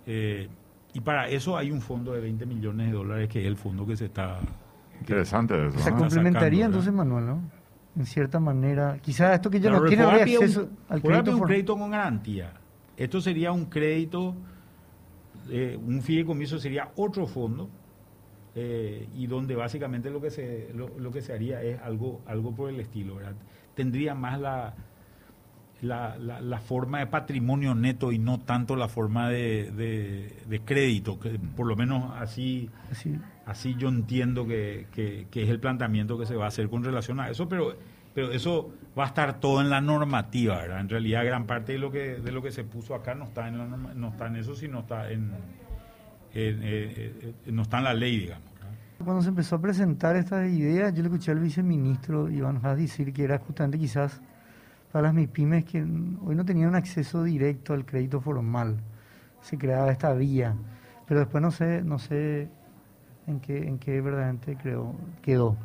Eh, 0.06 0.48
y 0.92 1.00
para 1.00 1.28
eso 1.28 1.56
hay 1.56 1.70
un 1.70 1.80
fondo 1.80 2.12
de 2.12 2.20
20 2.20 2.46
millones 2.46 2.86
de 2.88 2.92
dólares 2.92 3.28
que 3.28 3.40
es 3.40 3.46
el 3.46 3.56
fondo 3.56 3.86
que 3.86 3.96
se 3.96 4.06
está... 4.06 4.38
Interesante 5.00 5.66
eso. 5.66 5.78
Se 5.78 5.92
complementaría 5.92 6.64
sacando, 6.64 6.78
entonces, 6.78 6.92
Manuel, 6.92 7.26
¿no? 7.26 7.42
En 7.96 8.06
cierta 8.06 8.40
manera. 8.40 8.98
Quizás 9.00 9.34
esto 9.34 9.50
que 9.50 9.60
yo 9.60 9.70
no 9.70 9.84
tiene 9.84 10.02
acceso 10.04 10.62
un, 10.62 10.78
al 10.88 11.02
crédito. 11.02 11.36
un 11.36 11.42
crédito 11.42 11.76
con 11.76 11.90
garantía. 11.90 12.52
Esto 12.96 13.20
sería 13.20 13.52
un 13.52 13.66
crédito, 13.66 14.34
eh, 15.50 15.78
un 15.80 16.02
fideicomiso 16.02 16.58
sería 16.58 16.90
otro 16.96 17.26
fondo, 17.26 17.70
eh, 18.54 19.08
y 19.14 19.26
donde 19.28 19.54
básicamente 19.54 20.10
lo 20.10 20.20
que 20.20 20.30
se 20.30 20.70
lo, 20.74 20.88
lo, 20.98 21.12
que 21.12 21.22
se 21.22 21.32
haría 21.32 21.62
es 21.62 21.80
algo 21.80 22.22
algo 22.26 22.52
por 22.54 22.70
el 22.70 22.80
estilo, 22.80 23.16
¿verdad? 23.16 23.34
Tendría 23.74 24.14
más 24.14 24.40
la 24.40 24.74
la, 25.82 26.16
la, 26.18 26.40
la, 26.40 26.58
forma 26.58 26.98
de 26.98 27.06
patrimonio 27.06 27.74
neto 27.74 28.10
y 28.10 28.18
no 28.18 28.40
tanto 28.40 28.74
la 28.74 28.88
forma 28.88 29.28
de, 29.28 29.70
de, 29.70 30.42
de 30.48 30.60
crédito, 30.60 31.20
que 31.20 31.38
por 31.38 31.66
lo 31.66 31.76
menos 31.76 32.12
así, 32.16 32.68
así. 32.90 33.16
así 33.46 33.74
yo 33.76 33.88
entiendo 33.88 34.46
que, 34.46 34.88
que, 34.92 35.28
que, 35.30 35.44
es 35.44 35.48
el 35.48 35.60
planteamiento 35.60 36.18
que 36.18 36.26
se 36.26 36.34
va 36.34 36.46
a 36.46 36.48
hacer 36.48 36.68
con 36.68 36.82
relación 36.82 37.20
a 37.20 37.30
eso, 37.30 37.48
pero, 37.48 37.76
pero 38.12 38.32
eso 38.32 38.72
va 38.98 39.04
a 39.04 39.06
estar 39.08 39.38
todo 39.38 39.60
en 39.60 39.70
la 39.70 39.80
normativa, 39.80 40.56
¿verdad? 40.56 40.80
En 40.80 40.88
realidad 40.88 41.24
gran 41.24 41.46
parte 41.46 41.72
de 41.72 41.78
lo 41.78 41.92
que, 41.92 42.16
de 42.16 42.32
lo 42.32 42.42
que 42.42 42.50
se 42.50 42.64
puso 42.64 42.94
acá 42.94 43.14
no 43.14 43.26
está 43.26 43.46
en, 43.46 43.58
la, 43.58 43.66
no 43.66 44.08
está 44.08 44.26
en 44.26 44.36
eso, 44.36 44.56
sino 44.56 44.80
está 44.80 45.10
en, 45.12 45.30
en, 46.34 46.62
en, 46.62 47.34
en 47.46 47.56
no 47.56 47.62
está 47.62 47.78
en 47.78 47.84
la 47.84 47.94
ley, 47.94 48.18
digamos. 48.18 48.48
Cuando 49.04 49.22
se 49.22 49.28
empezó 49.28 49.54
a 49.54 49.60
presentar 49.60 50.16
estas 50.16 50.50
ideas, 50.50 50.92
yo 50.92 51.02
le 51.02 51.08
escuché 51.08 51.30
al 51.30 51.38
viceministro 51.38 52.28
Iván 52.28 52.58
Haas 52.64 52.78
decir 52.78 53.12
que 53.12 53.22
era 53.22 53.38
justamente 53.38 53.78
quizás 53.78 54.20
para 54.92 55.08
las 55.08 55.14
MIPIMES 55.14 55.64
que 55.64 55.82
hoy 55.82 56.34
no 56.34 56.44
tenían 56.44 56.70
un 56.70 56.74
acceso 56.74 57.22
directo 57.22 57.74
al 57.74 57.84
crédito 57.84 58.20
formal. 58.20 58.78
Se 59.40 59.58
creaba 59.58 59.90
esta 59.90 60.12
vía, 60.14 60.54
pero 61.06 61.20
después 61.20 61.42
no 61.42 61.50
sé, 61.50 61.82
no 61.82 61.98
sé 61.98 62.48
en 63.26 63.40
qué, 63.40 63.58
en 63.58 63.78
qué 63.78 64.00
verdaderamente 64.00 64.56
creo, 64.56 64.94
quedó. 65.22 65.56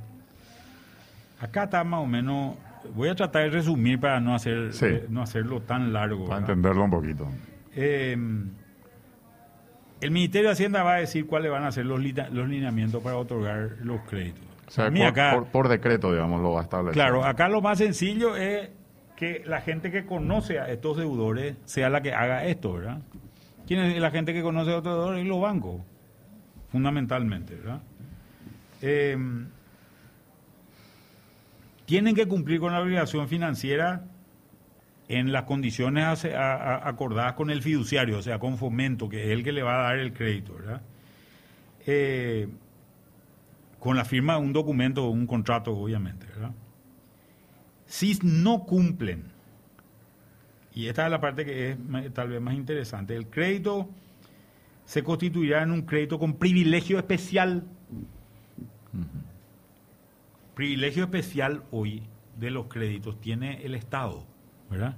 Acá 1.39 1.63
está 1.63 1.83
más 1.83 2.01
o 2.01 2.05
menos, 2.05 2.55
voy 2.95 3.09
a 3.09 3.15
tratar 3.15 3.43
de 3.43 3.49
resumir 3.49 3.99
para 3.99 4.19
no 4.19 4.35
hacer 4.35 4.73
sí. 4.73 4.85
eh, 4.85 5.05
no 5.09 5.21
hacerlo 5.21 5.61
tan 5.61 5.91
largo. 5.91 6.25
Para 6.25 6.41
¿verdad? 6.41 6.49
entenderlo 6.55 6.83
un 6.85 6.91
poquito. 6.91 7.27
Eh, 7.75 8.17
el 10.01 10.11
Ministerio 10.11 10.49
de 10.49 10.53
Hacienda 10.53 10.83
va 10.83 10.95
a 10.95 10.99
decir 10.99 11.25
cuáles 11.25 11.49
van 11.49 11.63
a 11.63 11.71
ser 11.71 11.85
los, 11.85 11.99
los 11.99 12.47
lineamientos 12.49 13.01
para 13.01 13.15
otorgar 13.17 13.77
los 13.81 14.01
créditos. 14.01 14.43
O 14.67 14.71
sea, 14.71 14.89
por, 14.89 15.01
acá, 15.01 15.31
por, 15.33 15.45
por, 15.47 15.67
decreto, 15.69 16.11
digamos, 16.11 16.41
lo 16.41 16.51
va 16.51 16.61
a 16.61 16.63
establecer. 16.63 16.93
Claro, 16.93 17.23
acá 17.23 17.47
lo 17.47 17.61
más 17.61 17.77
sencillo 17.77 18.35
es 18.35 18.69
que 19.15 19.43
la 19.45 19.61
gente 19.61 19.91
que 19.91 20.05
conoce 20.05 20.59
a 20.59 20.69
estos 20.69 20.97
deudores 20.97 21.55
sea 21.65 21.89
la 21.89 22.01
que 22.01 22.13
haga 22.13 22.45
esto, 22.45 22.73
¿verdad? 22.73 23.01
¿Quién 23.67 23.79
es 23.81 23.99
la 23.99 24.11
gente 24.11 24.33
que 24.33 24.41
conoce 24.41 24.71
a 24.71 24.77
otros 24.77 24.95
deudores? 24.95 25.25
Los 25.25 25.41
bancos, 25.41 25.81
fundamentalmente, 26.69 27.55
¿verdad? 27.55 27.81
Eh, 28.81 29.17
tienen 31.85 32.15
que 32.15 32.27
cumplir 32.27 32.59
con 32.59 32.73
la 32.73 32.81
obligación 32.81 33.27
financiera 33.27 34.03
en 35.07 35.31
las 35.31 35.43
condiciones 35.43 36.25
acordadas 36.25 37.33
con 37.33 37.49
el 37.49 37.61
fiduciario, 37.61 38.17
o 38.17 38.21
sea, 38.21 38.39
con 38.39 38.57
fomento, 38.57 39.09
que 39.09 39.25
es 39.25 39.29
el 39.29 39.43
que 39.43 39.51
le 39.51 39.63
va 39.63 39.79
a 39.79 39.83
dar 39.83 39.99
el 39.99 40.13
crédito, 40.13 40.55
¿verdad? 40.55 40.81
Eh, 41.85 42.47
con 43.79 43.97
la 43.97 44.05
firma 44.05 44.35
de 44.35 44.39
un 44.39 44.53
documento 44.53 45.05
o 45.05 45.09
un 45.09 45.27
contrato, 45.27 45.77
obviamente, 45.77 46.25
¿verdad? 46.27 46.51
Si 47.93 48.17
no 48.23 48.65
cumplen, 48.65 49.25
y 50.73 50.87
esta 50.87 51.05
es 51.05 51.11
la 51.11 51.21
parte 51.21 51.45
que 51.45 51.69
es 51.69 51.77
tal 52.15 52.29
vez 52.29 52.41
más 52.41 52.55
interesante, 52.55 53.15
el 53.15 53.27
crédito 53.27 53.87
se 54.83 55.03
constituirá 55.03 55.61
en 55.61 55.69
un 55.69 55.83
crédito 55.83 56.17
con 56.17 56.33
privilegio 56.33 56.97
especial. 56.97 57.63
Privilegio 60.55 61.03
especial 61.03 61.65
hoy 61.69 62.01
de 62.39 62.49
los 62.49 62.65
créditos 62.65 63.21
tiene 63.21 63.63
el 63.63 63.75
Estado, 63.75 64.25
¿verdad? 64.71 64.97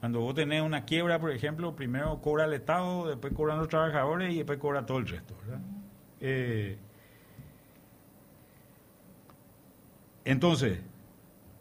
Cuando 0.00 0.20
vos 0.20 0.34
tenés 0.34 0.62
una 0.62 0.86
quiebra, 0.86 1.20
por 1.20 1.30
ejemplo, 1.30 1.76
primero 1.76 2.22
cobra 2.22 2.46
el 2.46 2.54
Estado, 2.54 3.06
después 3.06 3.34
cobran 3.34 3.58
los 3.58 3.68
trabajadores 3.68 4.32
y 4.32 4.38
después 4.38 4.58
cobra 4.58 4.86
todo 4.86 4.96
el 4.96 5.08
resto, 5.08 5.36
¿verdad? 5.42 5.60
Eh, 6.22 6.78
entonces, 10.24 10.80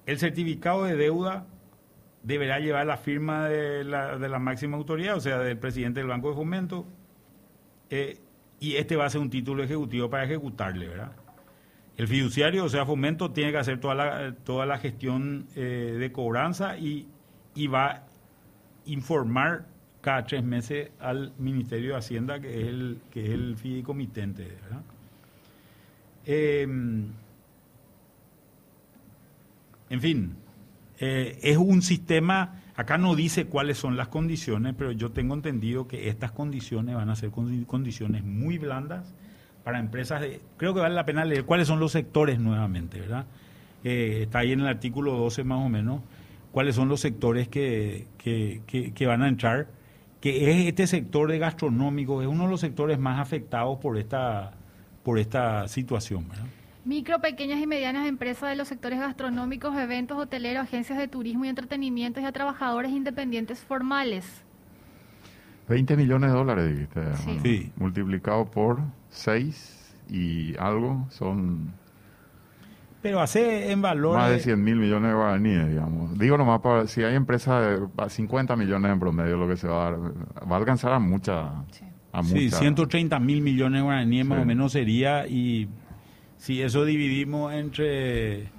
el 0.07 0.17
certificado 0.17 0.85
de 0.85 0.95
deuda 0.95 1.45
deberá 2.23 2.59
llevar 2.59 2.87
la 2.87 2.97
firma 2.97 3.47
de 3.47 3.83
la, 3.83 4.17
de 4.17 4.27
la, 4.27 4.39
máxima 4.39 4.75
autoridad, 4.75 5.15
o 5.15 5.21
sea, 5.21 5.37
del 5.39 5.57
presidente 5.57 5.99
del 5.99 6.09
Banco 6.09 6.29
de 6.29 6.35
Fomento, 6.35 6.85
eh, 7.89 8.17
y 8.59 8.75
este 8.75 8.95
va 8.95 9.05
a 9.05 9.09
ser 9.09 9.21
un 9.21 9.29
título 9.29 9.63
ejecutivo 9.63 10.09
para 10.09 10.23
ejecutarle, 10.23 10.87
¿verdad? 10.87 11.11
El 11.97 12.07
fiduciario, 12.07 12.65
o 12.65 12.69
sea, 12.69 12.85
Fomento, 12.85 13.31
tiene 13.31 13.51
que 13.51 13.57
hacer 13.59 13.79
toda 13.79 13.95
la, 13.95 14.35
toda 14.43 14.65
la 14.65 14.77
gestión 14.77 15.47
eh, 15.55 15.95
de 15.99 16.11
cobranza 16.11 16.77
y, 16.77 17.07
y 17.53 17.67
va 17.67 17.91
a 17.91 18.03
informar 18.85 19.65
cada 20.01 20.23
tres 20.25 20.43
meses 20.43 20.91
al 20.99 21.33
Ministerio 21.37 21.91
de 21.91 21.97
Hacienda, 21.97 22.39
que 22.39 22.61
es 22.61 22.67
el, 22.67 22.99
que 23.11 23.25
es 23.25 23.29
el 23.31 23.57
fideicomitente. 23.57 24.43
¿verdad? 24.43 24.81
Em, 26.25 27.07
en 29.89 30.01
fin, 30.01 30.35
eh, 30.99 31.39
es 31.41 31.57
un 31.57 31.81
sistema, 31.81 32.61
acá 32.75 32.97
no 32.97 33.15
dice 33.15 33.45
cuáles 33.45 33.77
son 33.77 33.97
las 33.97 34.07
condiciones, 34.07 34.75
pero 34.77 34.91
yo 34.91 35.11
tengo 35.11 35.33
entendido 35.33 35.87
que 35.87 36.09
estas 36.09 36.31
condiciones 36.31 36.95
van 36.95 37.09
a 37.09 37.15
ser 37.15 37.31
condiciones 37.31 38.23
muy 38.23 38.57
blandas 38.57 39.13
para 39.63 39.79
empresas 39.79 40.21
de, 40.21 40.41
creo 40.57 40.73
que 40.73 40.79
vale 40.79 40.95
la 40.95 41.05
pena 41.05 41.25
leer 41.25 41.45
cuáles 41.45 41.67
son 41.67 41.79
los 41.79 41.91
sectores 41.91 42.39
nuevamente, 42.39 42.99
¿verdad? 42.99 43.25
Eh, 43.83 44.21
está 44.23 44.39
ahí 44.39 44.51
en 44.51 44.61
el 44.61 44.67
artículo 44.67 45.13
12 45.13 45.43
más 45.43 45.59
o 45.59 45.69
menos, 45.69 46.01
cuáles 46.51 46.75
son 46.75 46.89
los 46.89 47.01
sectores 47.01 47.47
que, 47.47 48.07
que, 48.17 48.61
que 48.93 49.05
van 49.05 49.21
a 49.21 49.27
entrar 49.27 49.67
que 50.21 50.49
es 50.49 50.67
este 50.67 50.87
sector 50.87 51.29
de 51.29 51.37
gastronómico, 51.37 52.21
es 52.21 52.27
uno 52.27 52.45
de 52.45 52.49
los 52.49 52.61
sectores 52.61 52.97
más 52.97 53.19
afectados 53.19 53.77
por 53.79 53.97
esta, 53.97 54.51
por 55.03 55.19
esta 55.19 55.67
situación. 55.67 56.27
¿verdad? 56.27 56.45
Micro, 56.87 57.19
pequeñas 57.19 57.59
y 57.59 57.67
medianas 57.67 58.07
empresas 58.07 58.49
de 58.49 58.55
los 58.55 58.69
sectores 58.69 58.97
gastronómicos, 59.01 59.77
eventos, 59.77 60.17
hoteleros, 60.17 60.63
agencias 60.63 60.97
de 60.97 61.09
turismo 61.09 61.43
y 61.43 61.49
entretenimiento 61.49 62.21
y 62.21 62.23
a 62.23 62.31
trabajadores 62.31 62.91
independientes 62.91 63.59
formales. 63.59 64.45
20 65.67 65.97
millones 65.97 66.31
de 66.31 66.37
dólares, 66.37 66.71
dijiste. 66.71 67.01
Sí. 67.43 67.73
Multiplicado 67.75 68.45
por 68.45 68.79
6 69.09 69.95
y 70.09 70.55
algo 70.57 71.05
son 71.09 71.73
pero 73.01 73.19
hace 73.21 73.71
en 73.71 73.81
valor... 73.81 74.17
Más 74.17 74.31
de 74.31 74.39
100 74.39 74.63
mil 74.63 74.75
millones 74.77 75.11
de 75.11 75.15
guaraníes, 75.15 75.69
digamos. 75.69 76.17
Digo 76.17 76.37
nomás, 76.37 76.61
para, 76.61 76.87
si 76.87 77.03
hay 77.03 77.15
empresas 77.15 77.79
de 77.79 78.09
50 78.09 78.55
millones 78.55 78.91
en 78.91 78.99
promedio, 78.99 79.37
lo 79.37 79.47
que 79.47 79.55
se 79.55 79.67
va 79.67 79.87
a 79.87 79.91
dar, 79.91 79.99
va 79.99 80.55
a 80.55 80.59
alcanzar 80.59 80.93
a 80.93 80.99
mucha... 80.99 81.65
Sí, 81.71 81.85
a 82.11 82.23
sí 82.23 82.49
130 82.49 83.19
mil 83.19 83.41
millones 83.41 83.79
de 83.79 83.83
guaraníes 83.83 84.25
más 84.25 84.41
o 84.41 84.45
menos 84.45 84.71
sería, 84.71 85.27
y 85.27 85.69
si 86.37 86.61
eso 86.61 86.85
dividimos 86.85 87.53
entre 87.53 88.49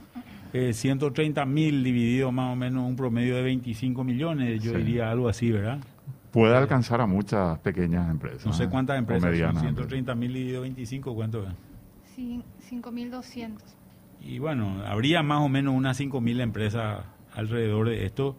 130 0.52 1.42
eh, 1.42 1.46
mil 1.46 1.84
dividido 1.84 2.32
más 2.32 2.52
o 2.52 2.56
menos 2.56 2.86
un 2.86 2.96
promedio 2.96 3.36
de 3.36 3.42
25 3.42 4.04
millones, 4.04 4.62
yo 4.62 4.72
diría 4.72 5.10
algo 5.10 5.28
así, 5.28 5.50
¿verdad? 5.50 5.78
Puede 6.30 6.56
alcanzar 6.56 7.00
a 7.00 7.06
muchas 7.06 7.58
pequeñas 7.60 8.10
empresas. 8.10 8.46
No 8.46 8.52
sé 8.52 8.68
cuántas 8.68 8.98
empresas, 8.98 9.32
130 9.32 10.14
mil 10.14 10.32
dividido 10.32 10.62
25, 10.62 11.14
¿cuánto 11.14 11.44
es? 11.44 11.54
5.200 12.70 13.78
y 14.20 14.38
bueno, 14.38 14.82
habría 14.86 15.22
más 15.22 15.40
o 15.40 15.48
menos 15.48 15.74
unas 15.74 15.98
5.000 15.98 16.40
empresas 16.40 17.04
alrededor 17.34 17.88
de 17.88 18.04
esto. 18.04 18.36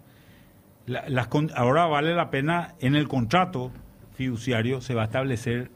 las, 0.85 1.29
ahora 1.55 1.85
vale 1.85 2.13
la 2.13 2.29
pena, 2.29 2.75
en 2.79 2.95
el 2.95 3.07
contrato 3.07 3.71
fiduciario 4.13 4.81
se 4.81 4.93
va 4.93 5.03
a 5.03 5.05
establecer 5.05 5.71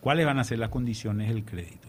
cuáles 0.00 0.26
van 0.26 0.38
a 0.38 0.44
ser 0.44 0.58
las 0.58 0.70
condiciones 0.70 1.28
del 1.28 1.44
crédito. 1.44 1.88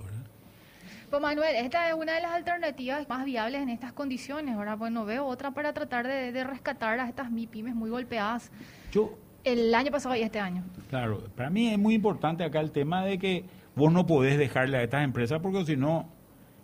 Pues 1.10 1.22
Manuel, 1.22 1.56
esta 1.56 1.88
es 1.88 1.96
una 1.96 2.16
de 2.16 2.22
las 2.22 2.32
alternativas 2.32 3.08
más 3.08 3.24
viables 3.24 3.62
en 3.62 3.70
estas 3.70 3.94
condiciones. 3.94 4.56
Ahora, 4.56 4.76
pues 4.76 4.92
no 4.92 5.06
veo 5.06 5.26
otra 5.26 5.52
para 5.52 5.72
tratar 5.72 6.06
de, 6.06 6.44
rescatar 6.44 7.00
a 7.00 7.08
estas 7.08 7.32
MIPIMES 7.32 7.76
muy 7.76 7.90
golpeadas. 7.90 8.52
Yo, 8.92 9.18
el 9.46 9.74
año 9.74 9.90
pasado 9.90 10.16
y 10.18 10.22
este 10.22 10.40
año. 10.40 10.66
Claro, 10.90 11.24
para 11.36 11.50
mí 11.50 11.70
es 11.70 11.80
muy 11.80 11.96
importante 11.96 12.44
acá 12.44 12.60
el 12.60 12.72
tema 12.72 13.06
de 13.06 13.18
que 13.18 13.46
vos 13.76 13.92
no 13.94 14.06
podés 14.06 14.38
dejarle 14.38 14.78
a 14.78 14.84
estas 14.84 15.06
empresas 15.06 15.40
porque 15.42 15.66
si 15.66 15.78
no 15.78 16.10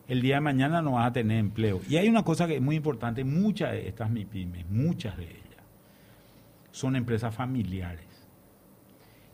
el 0.10 0.22
día 0.22 0.36
de 0.36 0.42
mañana 0.42 0.82
no 0.82 0.94
vas 0.94 1.08
a 1.08 1.14
tener 1.14 1.38
empleo. 1.38 1.80
Y 1.88 1.96
hay 1.96 2.10
una 2.10 2.24
cosa 2.24 2.46
que 2.46 2.56
es 2.56 2.62
muy 2.62 2.76
importante, 2.76 3.24
muchas 3.24 3.72
de 3.72 3.88
estas 3.88 4.10
MIPIMES, 4.10 4.70
muchas 4.70 5.16
de 5.16 5.24
ellas, 5.24 5.64
son 6.72 6.98
empresas 6.98 7.34
familiares. 7.34 8.08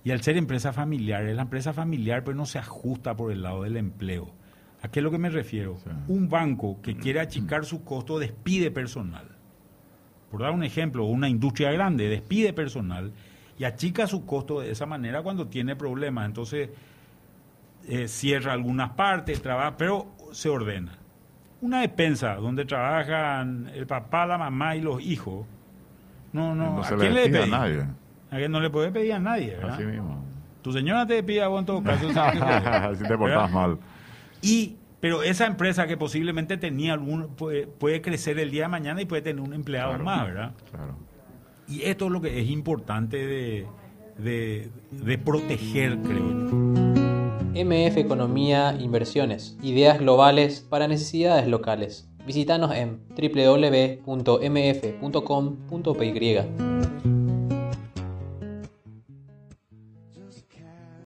Y 0.03 0.11
al 0.11 0.21
ser 0.21 0.37
empresa 0.37 0.71
familiar, 0.71 1.23
la 1.23 1.41
empresa 1.41 1.73
familiar 1.73 2.23
pues 2.23 2.37
no 2.37 2.45
se 2.45 2.59
ajusta 2.59 3.15
por 3.15 3.31
el 3.31 3.41
lado 3.41 3.63
del 3.63 3.75
empleo. 3.75 4.38
¿A 4.81 4.87
qué 4.87 4.99
es 4.99 5.03
lo 5.03 5.11
que 5.11 5.17
me 5.17 5.29
refiero? 5.29 5.77
Un 6.07 6.29
banco 6.29 6.81
que 6.81 6.95
quiere 6.95 7.19
achicar 7.19 7.65
su 7.65 7.83
costo 7.83 8.17
despide 8.17 8.71
personal. 8.71 9.27
Por 10.31 10.41
dar 10.41 10.51
un 10.51 10.63
ejemplo, 10.63 11.05
una 11.05 11.27
industria 11.27 11.71
grande 11.71 12.07
despide 12.07 12.53
personal 12.53 13.11
y 13.57 13.65
achica 13.65 14.07
su 14.07 14.25
costo 14.25 14.61
de 14.61 14.71
esa 14.71 14.85
manera 14.85 15.21
cuando 15.21 15.47
tiene 15.47 15.75
problemas. 15.75 16.25
Entonces 16.25 16.69
eh, 17.87 18.07
cierra 18.07 18.53
algunas 18.53 18.91
partes, 18.91 19.41
trabaja, 19.41 19.75
pero 19.75 20.07
se 20.31 20.47
ordena. 20.47 20.93
Una 21.61 21.81
despensa 21.81 22.35
donde 22.35 22.63
trabajan 22.63 23.69
el 23.73 23.85
papá, 23.85 24.25
la 24.25 24.37
mamá 24.37 24.77
y 24.77 24.81
los 24.81 25.01
hijos. 25.01 25.45
No, 26.31 26.55
no, 26.55 26.81
¿a 26.81 26.87
quién 26.87 27.13
le, 27.13 27.25
pide 27.25 27.43
a 27.43 27.47
nadie? 27.47 27.85
A 28.31 28.37
que 28.37 28.47
no 28.47 28.61
le 28.61 28.69
puede 28.69 28.91
pedir 28.91 29.13
a 29.13 29.19
nadie, 29.19 29.55
¿verdad? 29.55 29.73
Así 29.73 29.83
mismo. 29.83 30.23
Tu 30.61 30.71
señora 30.71 31.05
te 31.05 31.21
pide 31.23 31.41
a 31.41 31.47
vos 31.47 31.59
en 31.59 31.65
todo 31.65 31.83
caso. 31.83 32.07
si 32.95 33.03
te 33.03 33.17
portas 33.17 33.51
mal. 33.51 33.77
Y, 34.41 34.77
pero 34.99 35.23
esa 35.23 35.45
empresa 35.45 35.87
que 35.87 35.97
posiblemente 35.97 36.57
tenía 36.57 36.93
algún, 36.93 37.35
puede, 37.35 38.01
crecer 38.01 38.39
el 38.39 38.51
día 38.51 38.63
de 38.63 38.69
mañana 38.69 39.01
y 39.01 39.05
puede 39.05 39.21
tener 39.21 39.41
un 39.41 39.53
empleado 39.53 39.97
más, 39.99 40.25
¿verdad? 40.25 40.53
Claro. 40.71 40.95
Y 41.67 41.83
esto 41.83 42.05
es 42.05 42.11
lo 42.11 42.21
que 42.21 42.39
es 42.39 42.49
importante 42.49 43.17
de, 43.17 43.67
de, 44.17 44.69
de 44.91 45.17
proteger, 45.17 45.97
creo 45.99 46.17
yo. 46.17 46.89
MF 47.51 47.97
Economía 47.97 48.75
Inversiones, 48.79 49.57
ideas 49.61 49.99
globales 49.99 50.61
para 50.61 50.87
necesidades 50.87 51.47
locales. 51.47 52.09
Visítanos 52.25 52.71
en 52.75 52.99
www.mf.com.py. 53.17 54.05